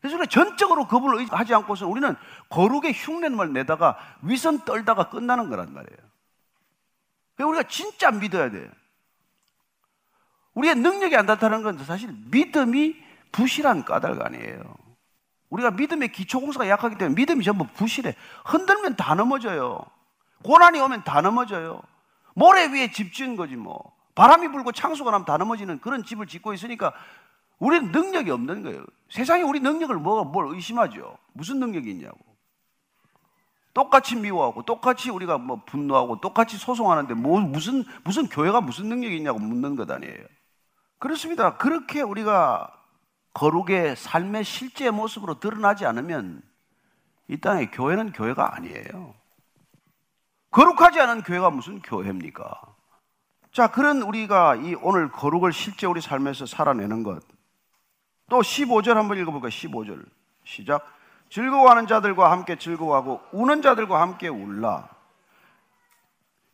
[0.01, 2.15] 그래서 전적으로 그분을 의지하지 않고서 우리는
[2.49, 5.99] 거룩의 흉내를 내다가 위선 떨다가 끝나는 거란 말이에요.
[7.39, 8.69] 우리가 진짜 믿어야 돼요.
[10.53, 12.95] 우리의 능력이 안 나타나는 건 사실 믿음이
[13.31, 14.75] 부실한 까닭 아니에요.
[15.49, 18.15] 우리가 믿음의 기초 공사가 약하기 때문에 믿음이 전부 부실해.
[18.45, 19.79] 흔들면 다 넘어져요.
[20.43, 21.81] 고난이 오면 다 넘어져요.
[22.37, 23.97] 모래 위에 집 지은 거지 뭐.
[24.13, 26.93] 바람이 불고 창수가 나면 다 넘어지는 그런 집을 짓고 있으니까
[27.57, 28.85] 우리는 능력이 없는 거예요.
[29.09, 31.17] 세상에 우리 능력을 뭐, 뭘 의심하죠?
[31.33, 32.19] 무슨 능력이 있냐고.
[33.73, 39.39] 똑같이 미워하고, 똑같이 우리가 뭐 분노하고, 똑같이 소송하는데 뭐, 무슨, 무슨 교회가 무슨 능력이 있냐고
[39.39, 40.23] 묻는 것 아니에요.
[40.99, 41.57] 그렇습니다.
[41.57, 42.71] 그렇게 우리가
[43.33, 46.43] 거룩의 삶의 실제 모습으로 드러나지 않으면
[47.27, 49.15] 이 땅에 교회는 교회가 아니에요.
[50.57, 52.59] 거룩하지 않은 교회가 무슨 교회입니까?
[53.51, 57.21] 자, 그런 우리가 이 오늘 거룩을 실제 우리 삶에서 살아내는 것.
[58.27, 59.49] 또 15절 한번 읽어볼까요?
[59.49, 60.03] 15절.
[60.45, 60.91] 시작.
[61.29, 64.89] 즐거워하는 자들과 함께 즐거워하고 우는 자들과 함께 울라.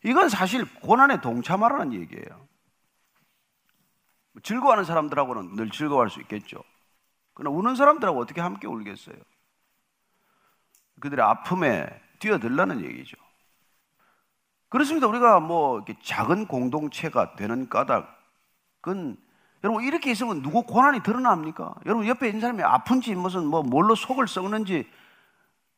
[0.04, 2.46] 이건 사실 고난에 동참하라는 얘기예요.
[4.42, 6.62] 즐거워하는 사람들하고는 늘 즐거워할 수 있겠죠.
[7.32, 9.16] 그러나 우는 사람들하고 어떻게 함께 울겠어요?
[11.00, 11.88] 그들의 아픔에
[12.18, 13.23] 뛰어들라는 얘기죠.
[14.74, 15.06] 그렇습니다.
[15.06, 19.16] 우리가 뭐 작은 공동체가 되는 까닭은
[19.62, 21.76] 여러분 이렇게 있으면 누구 고난이 드러납니까?
[21.86, 24.90] 여러분 옆에 있는 사람이 아픈지 무슨 뭐 뭘로 속을 썩는지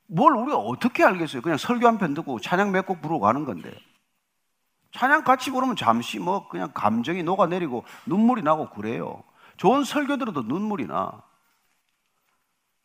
[0.06, 1.42] 뭘 우리가 어떻게 알겠어요?
[1.42, 3.70] 그냥 설교 한 편 듣고 찬양 몇 곡 부르고 가는 건데.
[4.92, 9.22] 찬양 같이 부르면 잠시 뭐 그냥 감정이 녹아내리고 눈물이 나고 그래요.
[9.58, 11.22] 좋은 설교 들어도 눈물이 나.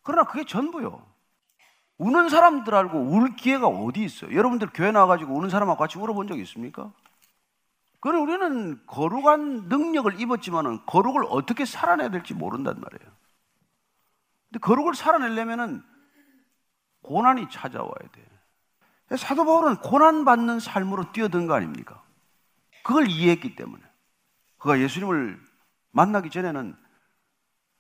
[0.04, 1.02] 그러나 그게 전부요.
[2.02, 4.36] 우는 사람들 알고 울 기회가 어디 있어요?
[4.36, 6.92] 여러분들 교회 나와가지고 우는 사람하고 같이 울어본 적 있습니까?
[8.00, 13.12] 그럼 우리는 거룩한 능력을 입었지만은 거룩을 어떻게 살아내야 될지 모른단 말이에요.
[14.50, 15.84] 근데 거룩을 살아내려면은
[17.04, 19.18] 고난이 찾아와야 돼.
[19.18, 22.02] 사도 바울은 고난받는 삶으로 뛰어든 거 아닙니까?
[22.84, 23.84] 그걸 이해했기 때문에.
[24.58, 25.40] 그가 예수님을
[25.92, 26.76] 만나기 전에는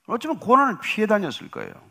[0.06, 1.91] 어쩌면 고난을 피해 다녔을 거예요.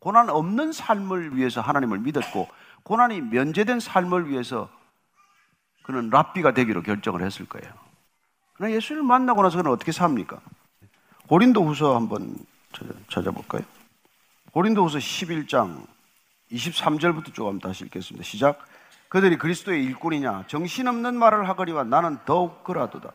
[0.00, 2.48] 고난 없는 삶을 위해서 하나님을 믿었고,
[2.82, 4.68] 고난이 면제된 삶을 위해서
[5.82, 7.72] 그는 랍비가 되기로 결정을 했을 거예요.
[8.54, 10.40] 그러나 예수를 만나고 나서 그는 어떻게 삽니까?
[11.28, 12.34] 고린도 후서 한번
[13.08, 13.62] 찾아 볼까요?
[14.52, 15.86] 고린도 후서 11장
[16.50, 18.24] 23절부터 조금 다시 읽겠습니다.
[18.24, 18.58] 시작.
[19.08, 20.44] 그들이 그리스도의 일꾼이냐?
[20.46, 23.12] 정신없는 말을 하거니와 나는 더욱 그라도다.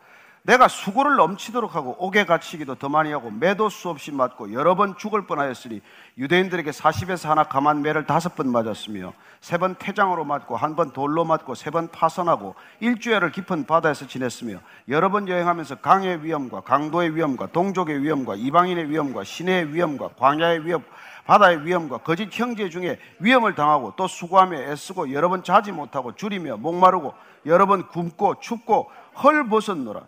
[0.47, 5.25] 내가 수고를 넘치도록 하고 옥에 갇히기도 더 많이 하고 매도 수없이 맞고 여러 번 죽을
[5.25, 5.81] 뻔하였으니
[6.19, 11.25] 유대인들에게 40에서 하나 감한 매를 다섯 번 맞았으며 세 번 태장으로 맞고 한 번 돌로
[11.25, 17.47] 맞고 세 번 파선하고 일주일을 깊은 바다에서 지냈으며 여러 번 여행하면서 강의 위험과 강도의 위험과
[17.47, 20.83] 동족의 위험과 이방인의 위험과 시내의 위험과 광야의 위험
[21.25, 26.57] 바다의 위험과 거짓 형제 중에 위험을 당하고 또 수고하며 애쓰고 여러 번 자지 못하고 줄이며
[26.57, 27.15] 목마르고
[27.47, 28.91] 여러 번 굶고 춥고
[29.23, 30.01] 헐벗었노라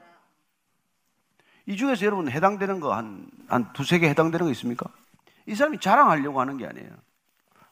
[1.67, 4.89] 이 중에서 여러분 해당되는 거 한, 한 두세 개 해당되는 거 있습니까?
[5.45, 6.89] 이 사람이 자랑하려고 하는 게 아니에요.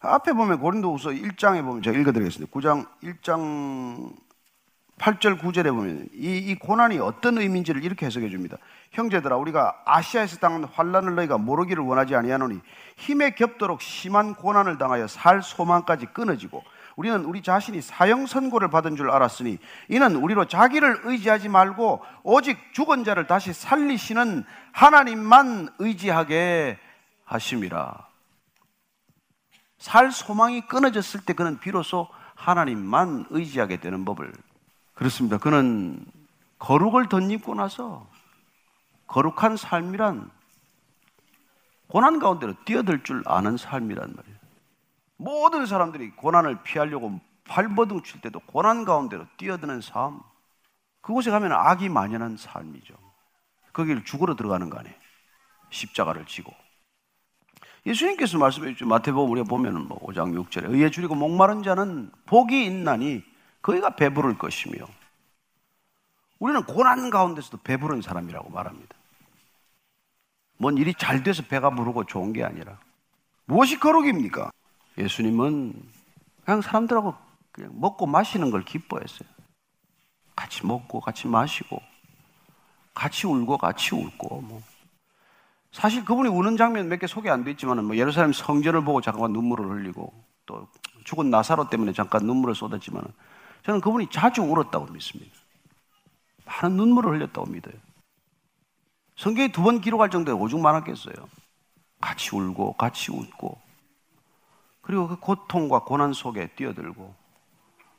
[0.01, 2.51] 앞에 보면 고린도후서 1장에 보면 제가 읽어드리겠습니다.
[2.53, 4.13] 9장 1장
[4.99, 8.57] 8절 9절에 보면 이, 이 고난이 어떤 의미인지를 이렇게 해석해 줍니다.
[8.91, 12.61] 형제들아 우리가 아시아에서 당한 환란을 너희가 모르기를 원하지 아니하노니
[12.97, 16.63] 힘에 겹도록 심한 고난을 당하여 살 소망까지 끊어지고
[16.95, 19.57] 우리는 우리 자신이 사형 선고를 받은 줄 알았으니
[19.89, 26.79] 이는 우리로 자기를 의지하지 말고 오직 죽은 자를 다시 살리시는 하나님만 의지하게
[27.25, 28.07] 하심이라.
[29.77, 34.31] 살 소망이 끊어졌을 때 그는 비로소 하나님만 의지하게 되는 법을
[34.93, 35.37] 그렇습니다.
[35.37, 36.05] 그는
[36.59, 38.07] 거룩을 덧입고 나서
[39.07, 40.31] 거룩한 삶이란
[41.87, 44.34] 고난 가운데로 뛰어들 줄 아는 삶이란 말이에요.
[45.17, 50.19] 모든 사람들이 고난을 피하려고 발버둥 칠 때도 고난 가운데로 뛰어드는 삶.
[51.01, 52.95] 그곳에 가면 악이 만연한 삶이죠.
[53.71, 54.95] 거기를 죽으러 들어가는 거 아니에요.
[55.69, 56.53] 십자가를 지고.
[57.85, 58.87] 예수님께서 말씀해 주죠.
[58.87, 63.23] 마태복음 우리가 보면은 뭐 5장 6절에 의에 줄이고 목마른 자는 복이 있나니
[63.61, 64.87] 그이가 배부를 것이며
[66.39, 68.95] 우리는 고난 가운데서도 배부른 사람이라고 말합니다.
[70.57, 72.79] 뭔 일이 잘 돼서 배가 부르고 좋은 게 아니라
[73.45, 74.51] 무엇이 거룩입니까?
[74.97, 75.73] 예수님은
[76.45, 77.15] 그냥 사람들하고
[77.51, 79.27] 그냥 먹고 마시는 걸 기뻐했어요.
[80.35, 81.81] 같이 먹고 같이 마시고
[82.93, 84.61] 같이 울고 같이 웃고 뭐
[85.71, 89.31] 사실 그분이 우는 장면 몇 개 소개 안 돼 있지만은 뭐 예루살렘 성전을 보고 잠깐
[89.33, 90.13] 눈물을 흘리고
[90.45, 90.67] 또
[91.03, 93.03] 죽은 나사로 때문에 잠깐 눈물을 쏟았지만
[93.65, 95.35] 저는 그분이 자주 울었다고 믿습니다.
[96.45, 97.73] 많은 눈물을 흘렸다고 믿어요.
[99.17, 101.15] 성경에 두 번 기록할 정도에 오죽 많았겠어요.
[102.01, 103.57] 같이 울고 같이 웃고
[104.85, 107.15] 그리고 그 고통과 고난 속에 뛰어들고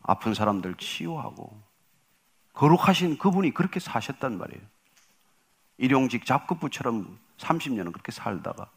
[0.02, 1.60] 아픈 사람들 치유하고
[2.52, 4.62] 거룩하신 그분이 그렇게 사셨단 말이에요.
[5.78, 8.70] 일용직 잡급부처럼 30년은 그렇게 살다가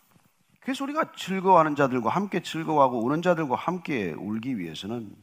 [0.60, 5.16] 그래서 우리가 즐거워하는 자들과 함께 즐거워하고 우는 자들과 함께 울기 위해서는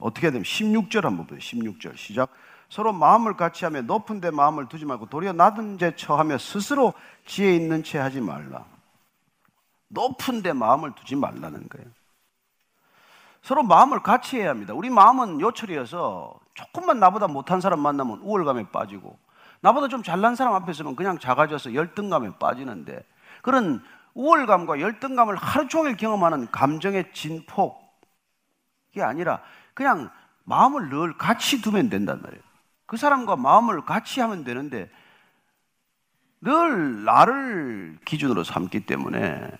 [0.00, 1.38] 어떻게 되면 16절 한번 보세요.
[1.38, 2.32] 16절 시작.
[2.68, 6.92] 서로 마음을 같이 하며 높은 데 마음을 두지 말고 도리어 낮은 데 처하며 스스로
[7.24, 8.64] 지혜 있는 채 하지 말라.
[9.88, 11.99] 높은 데 마음을 두지 말라는 거예요.
[13.42, 14.74] 서로 마음을 같이 해야 합니다.
[14.74, 19.18] 우리 마음은 요철이어서 조금만 나보다 못한 사람 만나면 우월감에 빠지고
[19.60, 23.04] 나보다 좀 잘난 사람 앞에 서면 그냥 작아져서 열등감에 빠지는데
[23.42, 23.82] 그런
[24.14, 27.80] 우월감과 열등감을 하루 종일 경험하는 감정의 진폭이
[29.00, 29.40] 아니라
[29.74, 30.10] 그냥
[30.44, 32.42] 마음을 늘 같이 두면 된단 말이에요.
[32.86, 34.90] 그 사람과 마음을 같이 하면 되는데
[36.40, 39.50] 늘 나를 기준으로 삼기 때문에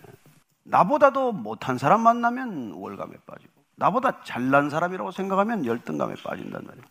[0.63, 3.50] 나보다도 못한 사람 만나면 우월감에 빠지고
[3.81, 6.85] 나보다 잘난 사람이라고 생각하면 열등감에 빠진단 말이에요.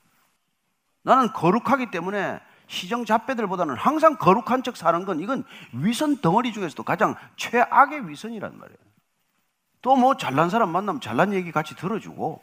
[1.03, 7.15] 나는 거룩하기 때문에 시정 잡배들보다는 항상 거룩한 척 사는 건 이건 위선 덩어리 중에서도 가장
[7.37, 8.79] 최악의 위선이란 말이에요.
[9.83, 12.43] 또 뭐 잘난 사람 만나면 잘난 얘기 같이 들어주고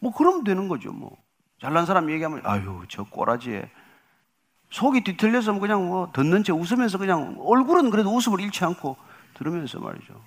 [0.00, 1.16] 뭐 그러면 되는 거죠 뭐.
[1.60, 3.70] 잘난 사람 얘기하면 아유 저 꼬라지에
[4.70, 8.96] 속이 뒤틀려서 그냥 뭐 듣는 채 웃으면서 그냥 얼굴은 그래도 웃음을 잃지 않고
[9.34, 10.20] 들으면서 말이죠.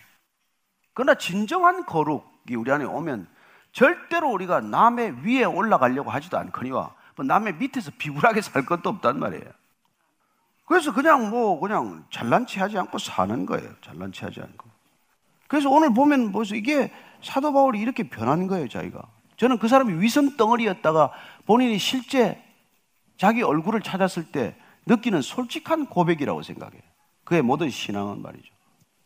[0.94, 2.24] 그러나 진정한 거룩이
[2.56, 3.28] 우리 안에 오면
[3.72, 9.46] 절대로 우리가 남의 위에 올라가려고 하지도 않거니와 뭐 남의 밑에서 비굴하게 살 것도 없단 말이에요.
[10.66, 13.70] 그래서 그냥 뭐 그냥 잘난 체 하지 않고 사는 거예요.
[13.82, 14.70] 잘난 체 하지 않고.
[15.48, 16.94] 그래서 오늘 보면 벌써 이게
[17.24, 19.02] 사도 바울이 이렇게 변한 거예요, 자기가.
[19.38, 21.12] 저는 그 사람이 위선 덩어리였다가
[21.46, 22.44] 본인이 실제
[23.18, 26.82] 자기 얼굴을 찾았을 때 느끼는 솔직한 고백이라고 생각해요.
[27.24, 28.54] 그의 모든 신앙은 말이죠.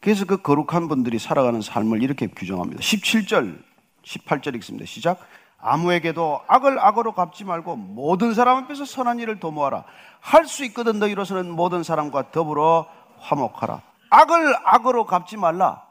[0.04, 2.82] 그래서 그 거룩한 분들이 살아가는 삶을 이렇게 규정합니다.
[2.82, 3.58] 17절,
[4.04, 4.86] 18절 읽습니다.
[4.86, 5.18] 시작.
[5.58, 9.86] 아무에게도 악을 악으로 갚지 말고 모든 사람 앞에서 선한 일을 도모하라.
[10.20, 12.86] 할 수 있거든 너희로서는 모든 사람과 더불어
[13.20, 13.82] 화목하라.
[14.10, 15.82] 악을 악으로 갚지 말라.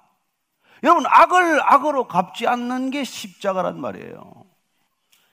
[0.82, 4.44] 여러분, 악을 악으로 갚지 않는 게 십자가란 말이에요.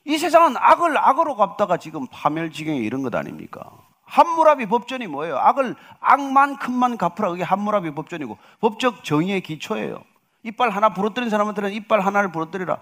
[0.05, 3.71] 이 세상은 악을 악으로 갚다가 지금 파멸지경에 이른 것 아닙니까?
[4.09, 5.37] 한무라비 법전이 뭐예요?
[5.37, 7.29] 악을 악만큼만 갚으라.
[7.29, 10.03] 그게 한무라비 법전이고 법적 정의의 기초예요.
[10.43, 12.79] 이빨 하나 부러뜨린 사람한테는 이빨 하나를 부러뜨리라.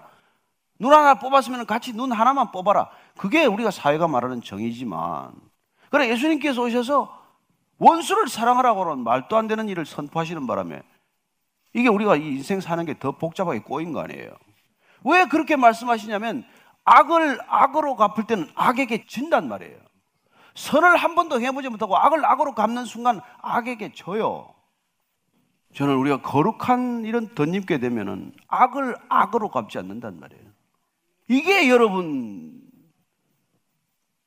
[0.78, 2.88] 눈 하나 뽑았으면 같이 눈 하나만 뽑아라.
[3.16, 5.32] 그게 우리가 사회가 말하는 정의지만.
[5.90, 7.14] 그래, 예수님께서 오셔서
[7.78, 10.82] 원수를 사랑하라고는 말도 안 되는 일을 선포하시는 바람에
[11.74, 14.30] 이게 우리가 이 인생 사는 게 더 복잡하게 꼬인 거 아니에요.
[15.04, 16.44] 왜 그렇게 말씀하시냐면
[16.84, 19.76] 악을 악으로 갚을 때는 악에게 진단 말이에요.
[20.54, 24.54] 선을 한 번도 해보지 못하고 악을 악으로 갚는 순간 악에게 져요.
[25.74, 30.44] 저는 우리가 거룩한 이런 덧입게 되면은 악을 악으로 갚지 않는단 말이에요.
[31.28, 32.60] 이게 여러분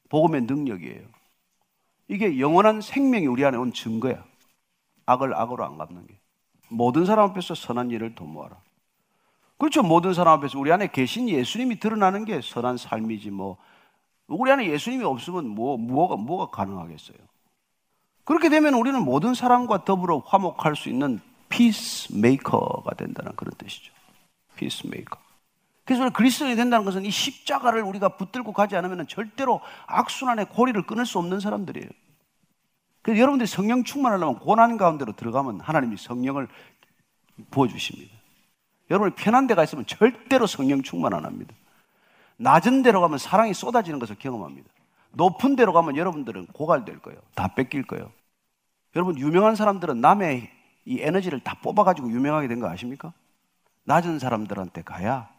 [0.09, 1.07] 복음의 능력이에요.
[2.07, 4.23] 이게 영원한 생명이 우리 안에 온 증거야.
[5.05, 6.19] 악을 악으로 안 갚는 게.
[6.69, 8.57] 모든 사람 앞에서 선한 일을 도모하라.
[9.57, 9.83] 그렇죠.
[9.83, 13.57] 모든 사람 앞에서 우리 안에 계신 예수님이 드러나는 게 선한 삶이지 뭐.
[14.27, 17.17] 우리 안에 예수님이 없으면 뭐, 뭐가, 뭐가 가능하겠어요.
[18.23, 21.19] 그렇게 되면 우리는 모든 사람과 더불어 화목할 수 있는
[21.49, 23.91] 피스메이커가 된다는 그런 뜻이죠.
[24.55, 25.17] peacemaker.
[25.83, 31.17] 그래서 그리스도인이 된다는 것은 이 십자가를 우리가 붙들고 가지 않으면 절대로 악순환의 고리를 끊을 수
[31.19, 31.89] 없는 사람들이에요.
[33.01, 36.47] 그래서 여러분들이 성령 충만하려면 고난 가운데로 들어가면 하나님이 성령을
[37.49, 38.15] 부어주십니다.
[38.91, 41.53] 여러분이 편한 데가 있으면 절대로 성령 충만 안 합니다.
[42.41, 44.67] 낮은 데로 가면 사랑이 쏟아지는 것을 경험합니다.
[45.11, 47.19] 높은 데로 가면 여러분들은 고갈될 거예요.
[47.35, 48.11] 다 뺏길 거예요.
[48.95, 50.49] 여러분, 유명한 사람들은 남의
[50.85, 53.13] 이 에너지를 다 뽑아가지고 유명하게 된 거 아십니까?
[53.83, 55.29] 낮은 사람들한테 가야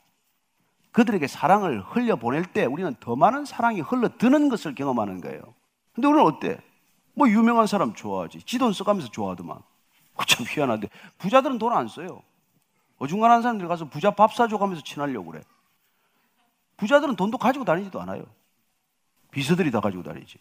[0.93, 5.41] 그들에게 사랑을 흘려 보낼 때 우리는 더 많은 사랑이 흘러드는 것을 경험하는 거예요.
[5.95, 6.59] 근데 우리는 어때?
[7.15, 8.43] 뭐 유명한 사람 좋아하지.
[8.43, 9.59] 지돈 써가면서 좋아하더만.
[10.29, 10.89] 참 희한한데.
[11.19, 12.23] 부자들은 돈 안 써요.
[12.99, 15.43] 어중간한 사람들 가서 부자 밥 사줘 가면서 친하려고 그래.
[16.83, 18.25] 부자들은 돈도 가지고 다니지도 않아요.
[19.31, 20.37] 비서들이 다 가지고 다니지.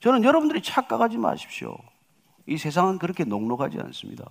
[0.00, 1.74] 저는 여러분들이 착각하지 마십시오.
[2.46, 4.28] 이 세상은 그렇게 녹록하지 않습니다.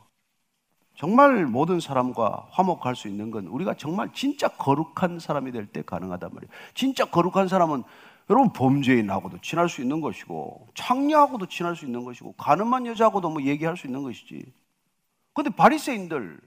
[0.96, 6.30] 정말 모든 사람과 화목할 수 있는 건 우리가 정말 진짜 거룩한 사람이 될 때 가능하단
[6.32, 6.52] 말이에요.
[6.76, 7.86] 진짜 거룩한 사람은
[8.30, 13.78] 여러분 범죄인하고도 친할 수 있는 것이고 창녀하고도 친할 수 있는 것이고 가늠한 여자하고도 뭐 얘기할
[13.78, 14.46] 수 있는 것이지.
[15.34, 16.40] 근데 바리새인들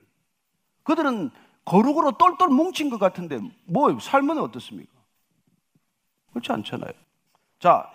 [0.85, 1.33] 그들은
[1.65, 4.93] 거룩으로 똘똘 뭉친 것 같은데 뭐 삶은 어떻습니까?
[6.31, 6.93] 그렇지 않잖아요.
[7.59, 7.91] 자,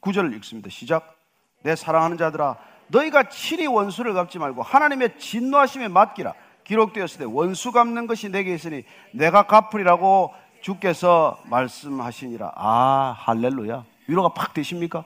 [0.00, 0.70] 19절 읽습니다.
[0.70, 1.16] 시작.
[1.62, 2.56] 내 사랑하는 자들아
[2.88, 6.34] 너희가 치리 원수를 갚지 말고 하나님의 진노하심에 맡기라.
[6.64, 10.32] 기록되었을 때 원수 갚는 것이 내게 있으니 내가 갚으리라고
[10.62, 12.52] 주께서 말씀하시니라.
[12.54, 13.84] 아, 할렐루야.
[14.06, 15.04] 위로가 팍 되십니까?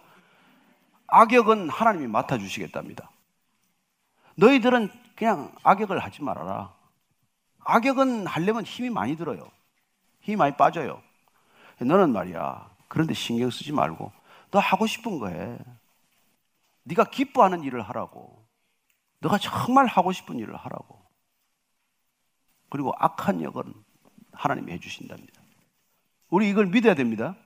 [1.09, 3.11] 악역은 하나님이 맡아주시겠답니다.
[4.37, 6.73] 너희들은 그냥 악역을 하지 말아라.
[7.69, 9.51] 악역은 하려면 힘이 많이 들어요.
[10.21, 11.03] 힘이 많이 빠져요.
[11.79, 12.71] 너는 말이야.
[12.89, 14.11] 그런데 신경 쓰지 말고
[14.51, 15.59] 너 하고 싶은 거 해.
[16.85, 18.43] 네가 기뻐하는 일을 하라고.
[19.21, 20.99] 너가 정말 하고 싶은 일을 하라고.
[22.71, 23.75] 그리고 악한 역은
[24.33, 25.43] 하나님이 해주신답니다.
[26.31, 27.37] 우리 이걸 믿어야 됩니다.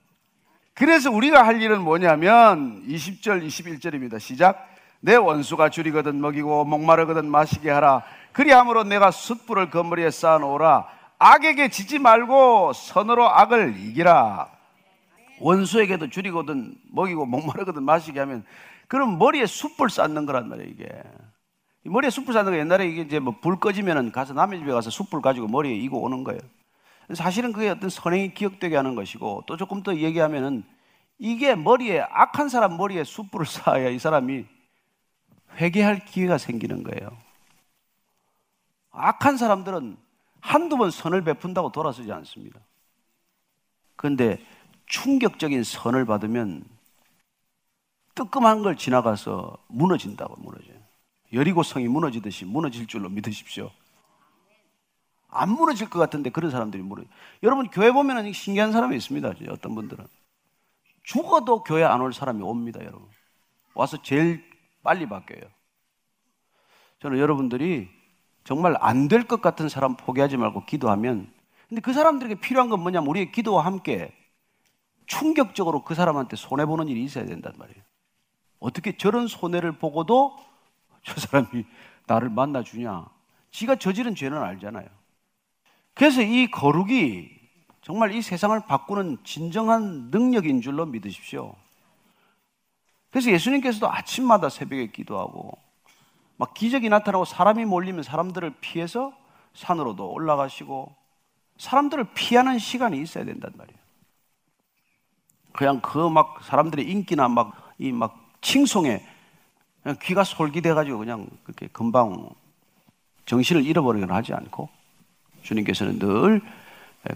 [0.74, 4.20] 그래서 우리가 할 일은 뭐냐면 20절, 21절입니다.
[4.20, 4.68] 시작.
[5.00, 8.04] 내 원수가 줄이거든 먹이고 목마르거든 마시게 하라.
[8.32, 10.86] 그리함으로 내가 숯불을 건머리에 쌓아놓으라.
[11.18, 14.48] 악에게 지지 말고 선으로 악을 이기라.
[15.40, 18.44] 원수에게도 줄이거든 먹이고 목마르거든 마시게 하면
[18.88, 20.88] 그럼 머리에 숯불 쌓는 거란 말이에요, 이게.
[21.84, 25.20] 머리에 숯불 쌓는 거 옛날에 이게 이제 뭐 불 꺼지면은 가서 남의 집에 가서 숯불
[25.20, 26.40] 가지고 머리에 이고 오는 거예요.
[27.14, 30.62] 사실은 그게 어떤 선행이 기억되게 하는 것이고 또 조금 더 얘기하면은
[31.18, 34.44] 이게 머리에 악한 사람 머리에 숯불을 쌓아야 이 사람이
[35.56, 37.10] 회개할 기회가 생기는 거예요.
[38.92, 39.96] 악한 사람들은
[40.40, 42.60] 한두 번 선을 베푼다고 돌아서지 않습니다.
[43.96, 44.44] 그런데
[44.86, 46.64] 충격적인 선을 받으면
[48.14, 50.76] 뜨끔한 걸 지나가서 무너진다고 무너져요.
[51.32, 53.70] 여리고성이 무너지듯이 무너질 줄로 믿으십시오.
[55.28, 57.08] 안 무너질 것 같은데 그런 사람들이 무너져.
[57.42, 59.32] 여러분 교회 보면은 신기한 사람이 있습니다.
[59.48, 60.06] 어떤 분들은
[61.04, 63.08] 죽어도 교회 안 올 사람이 옵니다, 여러분.
[63.74, 64.44] 와서 제일
[64.82, 65.50] 빨리 바뀌어요.
[67.00, 67.88] 저는 여러분들이
[68.44, 71.32] 정말 안 될 것 같은 사람 포기하지 말고 기도하면
[71.68, 74.12] 근데 그 사람들에게 필요한 건 뭐냐면 우리의 기도와 함께
[75.06, 77.82] 충격적으로 그 사람한테 손해 보는 일이 있어야 된단 말이에요.
[78.60, 80.36] 어떻게 저런 손해를 보고도
[81.02, 81.64] 저 사람이
[82.06, 83.06] 나를 만나 주냐?
[83.50, 84.86] 지가 저지른 죄는 알잖아요.
[85.94, 87.28] 그래서 이 거룩이
[87.82, 91.54] 정말 이 세상을 바꾸는 진정한 능력인 줄로 믿으십시오.
[93.10, 95.58] 그래서 예수님께서도 아침마다 새벽에 기도하고
[96.36, 99.12] 막 기적이 나타나고 사람이 몰리면 사람들을 피해서
[99.54, 100.94] 산으로도 올라가시고
[101.58, 103.78] 사람들을 피하는 시간이 있어야 된단 말이에요.
[105.52, 109.06] 그냥 그 막 사람들의 인기나 막이막 칭송에
[109.82, 112.30] 그냥 귀가 솔깃해가지고 그냥 그렇게 금방
[113.26, 114.68] 정신을 잃어버리거나 하지 않고
[115.42, 116.40] 주님께서는 늘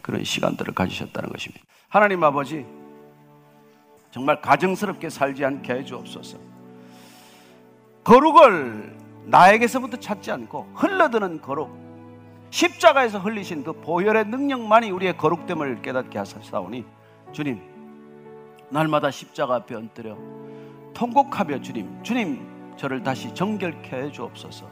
[0.03, 1.65] 그런 시간들을 가지셨다는 것입니다.
[1.89, 2.67] 하나님 아버지,
[4.11, 6.39] 정말 가정스럽게 살지 않게 해 주옵소서.
[8.05, 8.96] 거룩을
[9.27, 11.71] 나에게서부터 찾지 않고 흘러드는 거룩,
[12.51, 16.85] 십자가에서 흘리신 그 보혈의 능력만이 우리의 거룩됨을 깨닫게 하사오니
[17.33, 17.61] 주님,
[18.71, 20.17] 날마다 십자가 앞에 엎드려
[20.95, 24.67] 통곡하며 주님, 주님 저를 다시 정결케 해 주옵소서.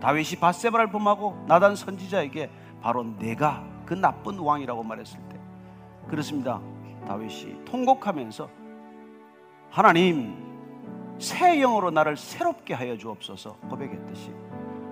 [0.00, 2.50] 다윗이 바세바를 범하고 나단 선지자에게
[2.82, 5.38] 바로 내가 그 나쁜 왕이라고 말했을 때
[6.08, 6.60] 그렇습니다.
[7.06, 8.48] 다윗이 통곡하면서
[9.70, 10.53] 하나님
[11.18, 14.32] 새 영으로 나를 새롭게 하여 주옵소서 고백했듯이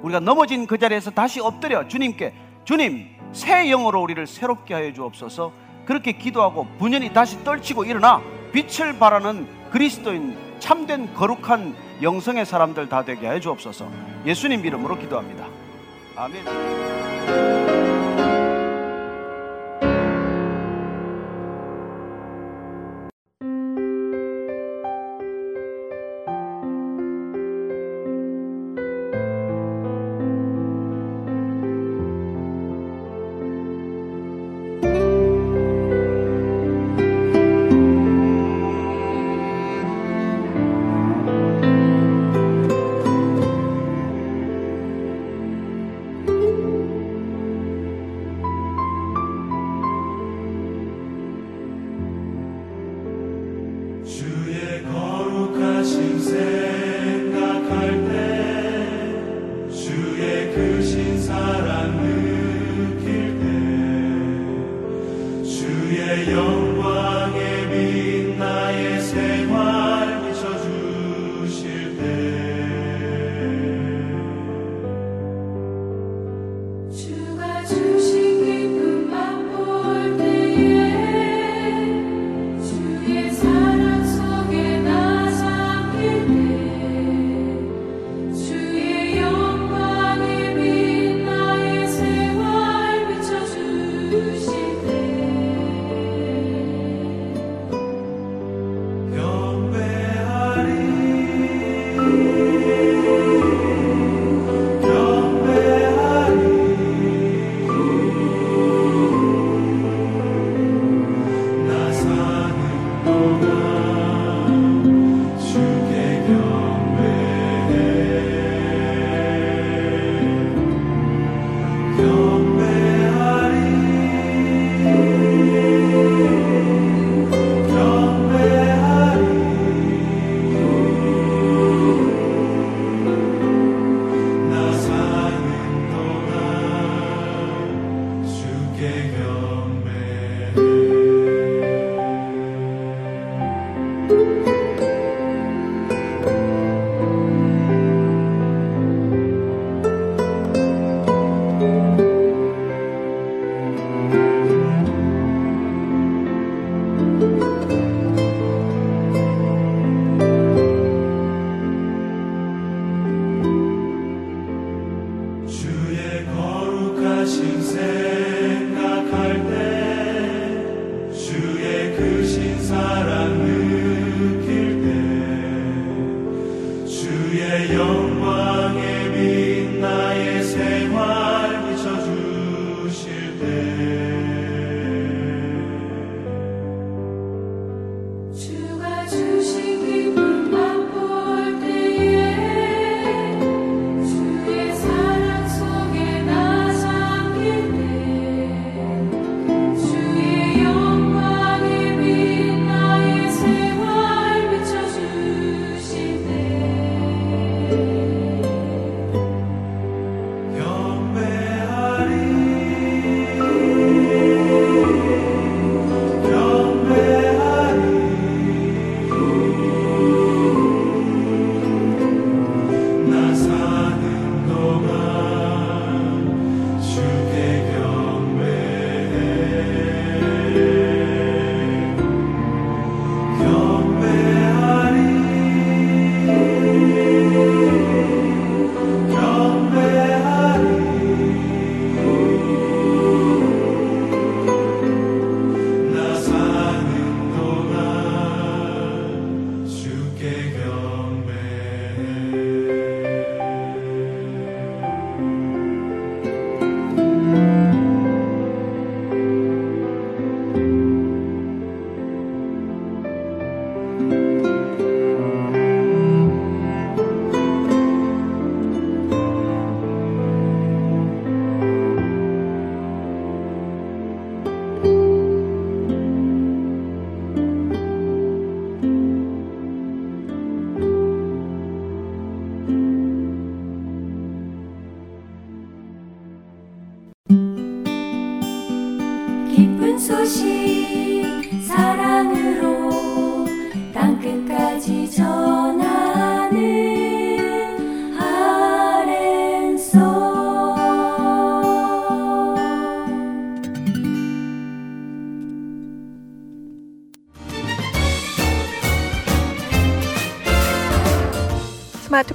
[0.02, 5.52] 우리가 넘어진 그 자리에서 다시 엎드려 주님께 주님 새 영으로 우리를 새롭게 하여 주옵소서
[5.84, 8.20] 그렇게 기도하고 분연히 다시 떨치고 일어나
[8.52, 13.88] 빛을 발하는 그리스도인 참된 거룩한 영성의 사람들 다 되게 해 주옵소서
[14.24, 15.46] 예수님 이름으로 기도합니다.
[16.16, 17.91] 아멘.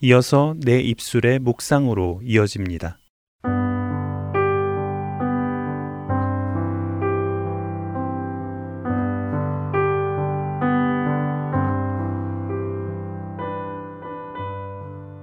[0.00, 2.98] 이어서 내 입술의 묵상으로 이어집니다.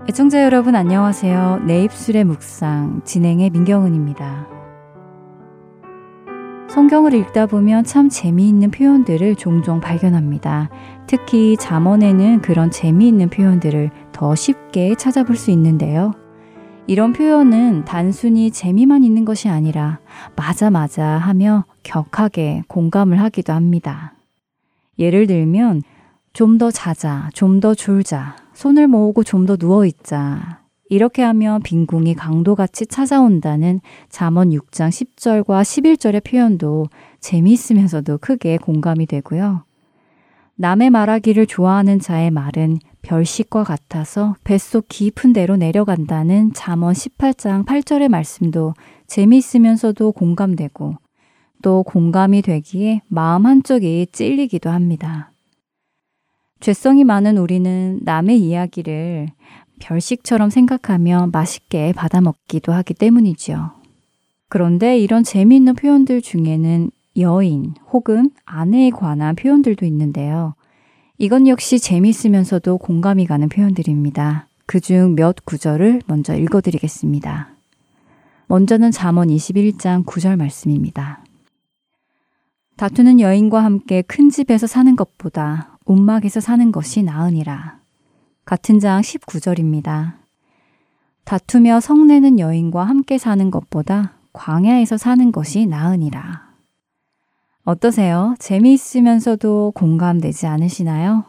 [0.10, 1.62] 애청자 여러분 안녕하세요.
[1.68, 4.54] 내 입술의 묵상 진행의 민경은입니다.
[6.74, 10.72] 성경을 읽다 보면 참 재미있는 표현들을 종종 발견합니다.
[11.06, 13.92] 특히 잠언에는 그런 재미있는 표현들을
[14.24, 16.14] 더 쉽게 찾아볼 수 있는데요.
[16.88, 20.00] 이런 표현은 단순히 재미만 있는 것이 아니라
[20.38, 24.14] 맞아 맞아 하며 격하게 공감을 하기도 합니다.
[24.98, 25.82] 예를 들면
[26.32, 32.86] 좀 더 자자, 좀 더 졸자, 손을 모으고 좀 더 누워있자, 이렇게 하면 빈궁이 강도같이
[32.86, 36.86] 찾아온다는 잠언 6장 10절과 11절의 표현도
[37.20, 39.66] 재미있으면서도 크게 공감이 되고요.
[40.64, 48.74] 남의 말하기를 좋아하는 자의 말은 별식과 같아서 뱃속 깊은 데로 내려간다는 잠언 18장 8절의 말씀도
[49.08, 50.96] 재미있으면서도 공감되고
[51.64, 55.34] 것도 공감이 되기에 마음 한쪽이 찔리기도 합니다.
[56.62, 59.28] 죄성이 많은 우리는 남의 이야기를
[59.82, 63.72] 별식처럼 생각하며 맛있게 받아먹기도 하기 때문이지요.
[64.48, 70.56] 그런데 이런 재미있는 표현들 중에는 여인 혹은 아내에 관한 표현들도 있는데요.
[71.18, 74.48] 이건 역시 재미있으면서도 공감이 가는 표현들입니다.
[74.66, 77.50] 그중 몇 구절을 먼저 읽어드리겠습니다.
[78.48, 81.24] 먼저는 잠언 21장 9절 말씀입니다.
[82.78, 87.80] 다투는 여인과 함께 큰 집에서 사는 것보다 움막에서 사는 것이 나으니라.
[88.46, 90.14] 같은 장 19절입니다.
[91.24, 96.53] 다투며 성내는 여인과 함께 사는 것보다 광야에서 사는 것이 나으니라.
[97.66, 98.36] 어떠세요?
[98.40, 101.24] 재미있으면서도 공감되지 않으시나요?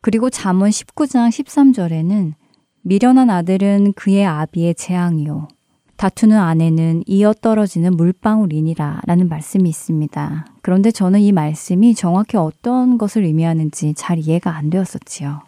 [0.00, 2.34] 그리고 잠언 19장 13절에는
[2.82, 5.48] 미련한 아들은 그의 아비의 재앙이요.
[5.96, 10.46] 다투는 아내는 이어 떨어지는 물방울이니라 라는 말씀이 있습니다.
[10.62, 15.47] 그런데 저는 이 말씀이 정확히 어떤 것을 의미하는지 잘 이해가 안 되었었지요.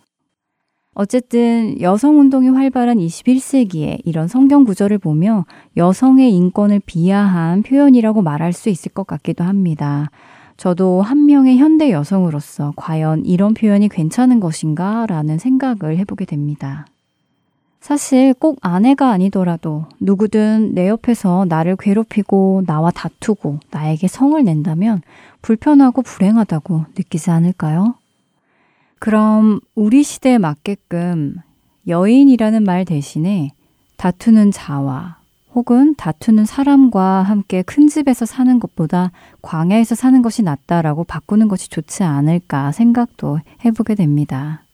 [1.00, 5.46] 어쨌든 여성 운동이 활발한 21세기에 이런 성경 구절을 보며
[5.78, 10.10] 여성의 인권을 비하한 표현이라고 말할 수 있을 것 같기도 합니다.
[10.58, 16.84] 저도 한 명의 현대 여성으로서 과연 이런 표현이 괜찮은 것인가 라는 생각을 해보게 됩니다.
[17.80, 25.00] 사실 꼭 아내가 아니더라도 누구든 내 옆에서 나를 괴롭히고 나와 다투고 나에게 성을 낸다면
[25.40, 27.94] 불편하고 불행하다고 느끼지 않을까요?
[29.00, 31.36] 그럼 우리 시대에 맞게끔
[31.88, 33.50] 여인이라는 말 대신에
[33.96, 35.20] 다투는 자와
[35.54, 42.02] 혹은 다투는 사람과 함께 큰 집에서 사는 것보다 광야에서 사는 것이 낫다라고 바꾸는 것이 좋지
[42.02, 44.64] 않을까 생각도 해보게 됩니다.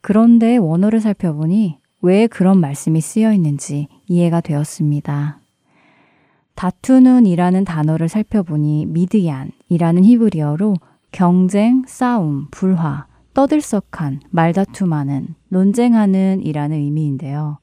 [0.00, 5.40] 그런데 원어를 살펴보니 왜 그런 말씀이 쓰여 있는지 이해가 되었습니다.
[6.54, 10.76] 다투는 이라는 단어를 살펴보니 미드얀이라는 히브리어로
[11.10, 17.58] 경쟁, 싸움, 불화, 떠들썩한, 말다툼하는, 논쟁하는 이라는 의미인데요.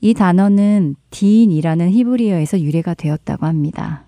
[0.00, 4.06] 이 단어는 디인이라는 히브리어에서 유래가 되었다고 합니다.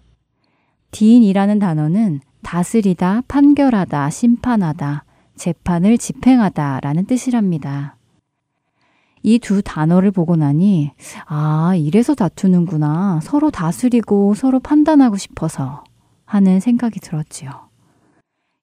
[0.91, 5.05] 디인이라는 단어는 다스리다, 판결하다, 심판하다,
[5.37, 7.97] 재판을 집행하다 라는 뜻이랍니다.
[9.23, 10.93] 이 두 단어를 보고 나니,
[11.27, 13.21] 아, 이래서 다투는구나.
[13.23, 15.85] 서로 다스리고 서로 판단하고 싶어서
[16.25, 17.68] 하는 생각이 들었지요.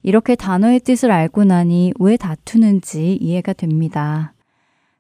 [0.08, 4.36] 이렇게 단어의 뜻을 알고 나니 왜 다투는지 이해가 됩니다.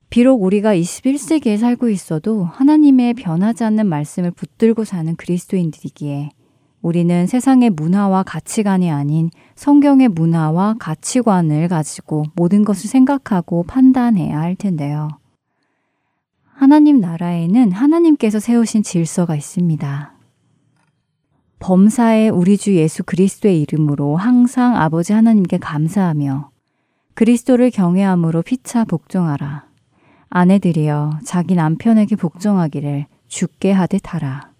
[0.10, 6.32] 비록 우리가 21세기에 살고 있어도 하나님의 변하지 않는 말씀을 붙들고 사는 그리스도인들이기에
[6.82, 15.10] 우리는 세상의 문화와 가치관이 아닌 성경의 문화와 가치관을 가지고 모든 것을 생각하고 판단해야 할 텐데요.
[16.52, 20.15] 하나님 나라에는 하나님께서 세우신 질서가 있습니다.
[21.68, 26.52] 범사의 우리 주 예수 그리스도의 이름으로 항상 아버지 하나님께 감사하며
[27.16, 29.66] 그리스도를 경외함으로 피차 복종하라.
[30.30, 34.52] 아내들이여 자기 남편에게 복종하기를 죽게 하듯 하라.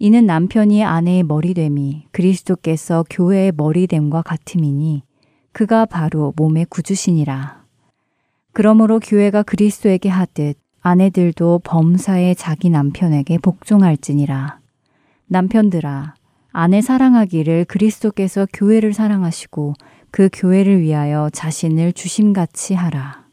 [0.00, 5.04] 이는 남편이 아내의 머리됨이 그리스도께서 교회의 머리됨과 같음이니
[5.52, 7.62] 그가 바로 몸의 구주시니라.
[8.52, 14.58] 그러므로 교회가 그리스도에게 하듯 아내들도 범사의 자기 남편에게 복종할지니라.
[15.28, 16.14] 남편들아
[16.52, 19.74] 아내 사랑하기를 그리스도께서 교회를 사랑하시고
[20.10, 23.26] 그 교회를 위하여 자신을 주심같이 하라.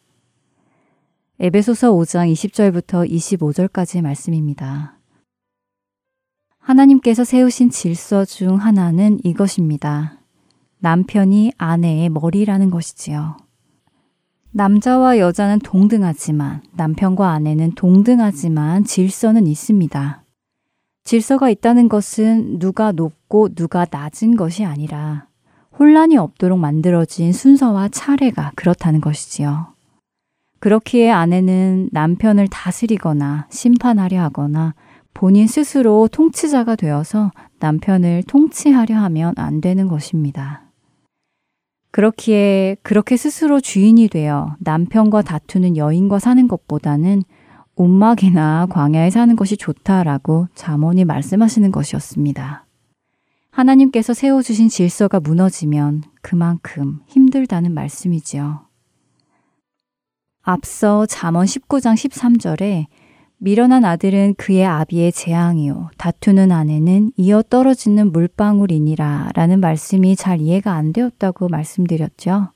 [1.39, 4.97] 에베소서 5장 20절부터 25절까지의 말씀입니다.
[6.59, 10.19] 하나님께서 세우신 질서 중 하나는 이것입니다.
[10.79, 13.37] 남편이 아내의 머리라는 것이지요.
[14.51, 20.18] 남자와 여자는 동등하지만 남편과 아내는 동등하지만 질서는 있습니다.
[21.03, 25.27] 질서가 있다는 것은 누가 높고 누가 낮은 것이 아니라
[25.77, 29.73] 혼란이 없도록 만들어진 순서와 차례가 그렇다는 것이지요.
[30.59, 34.75] 그렇기에 아내는 남편을 다스리거나 심판하려 하거나
[35.13, 40.63] 본인 스스로 통치자가 되어서 남편을 통치하려 하면 안 되는 것입니다.
[41.91, 47.23] 그렇기에 그렇게 스스로 주인이 되어 남편과 다투는 여인과 사는 것보다는
[47.79, 52.65] 온막이나 광야에 사는 것이 좋다라고 자문이 말씀하시는 것이었습니다.
[53.51, 58.65] 하나님께서 세워주신 질서가 무너지면 그만큼 힘들다는 말씀이지요.
[60.41, 62.87] 앞서 잠언 19장 13절에
[63.37, 70.91] 미련한 아들은 그의 아비의 재앙이요 다투는 아내는 이어 떨어지는 물방울이니라 라는 말씀이 잘 이해가 안
[70.91, 72.51] 되었다고 말씀드렸죠.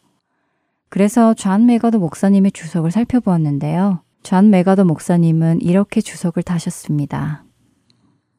[0.89, 4.01] 그래서 존 맥아더 목사님의 주석을 살펴보았는데요.
[4.23, 7.43] 존 맥아더 목사님은 이렇게 주석을 다셨습니다.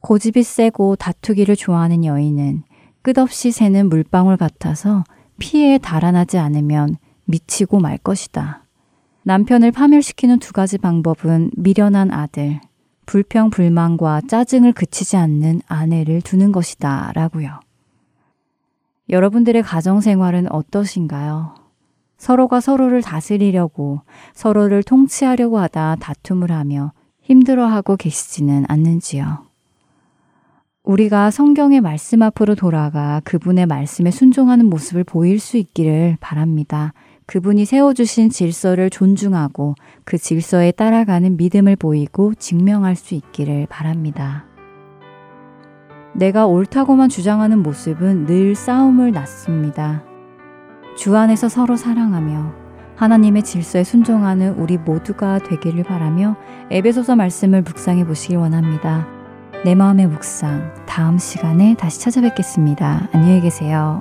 [0.01, 2.63] 고집이 세고 다투기를 좋아하는 여인은
[3.03, 5.05] 끝없이 새는 물방울 같아서
[5.39, 8.65] 피하여 달아나지 않으면 미치고 말 것이다.
[9.25, 12.61] 남편을 파멸시키는 두 가지 방법은 미련한 아들,
[13.07, 17.13] 불평, 불만과 짜증을 그치지 않는 아내를 두는 것이다.
[17.15, 17.61] 라고요.
[19.11, 21.64] 여러분들의 가정 생활은 어떠신가요?
[22.25, 24.01] 서로가 서로를 다스리려고,
[24.33, 29.45] 서로를 통치하려고 하다 다툼을 하며 힘들어하고 계시지는 않는지요?
[30.85, 36.95] 우리가 성경의 말씀 앞으로 돌아가 그분의 말씀에 순종하는 모습을 보일 수 있기를 바랍니다.
[37.27, 44.47] 그분이 세워주신 질서를 존중하고 그 질서에 따라가는 믿음을 보이고 증명할 수 있기를 바랍니다.
[46.15, 50.14] 내가 옳다고만 주장하는 모습은 늘 싸움을 낳습니다.
[50.97, 52.65] 주 안에서 서로 사랑하며
[52.97, 56.37] 하나님의 질서에 순종하는 우리 모두가 되기를 바라며
[56.71, 59.07] 에베소서 말씀을 묵상해 보시길 원합니다.
[59.65, 63.09] 내 마음의 묵상 다음 시간에 다시 찾아뵙겠습니다.
[63.13, 64.01] 안녕히 계세요.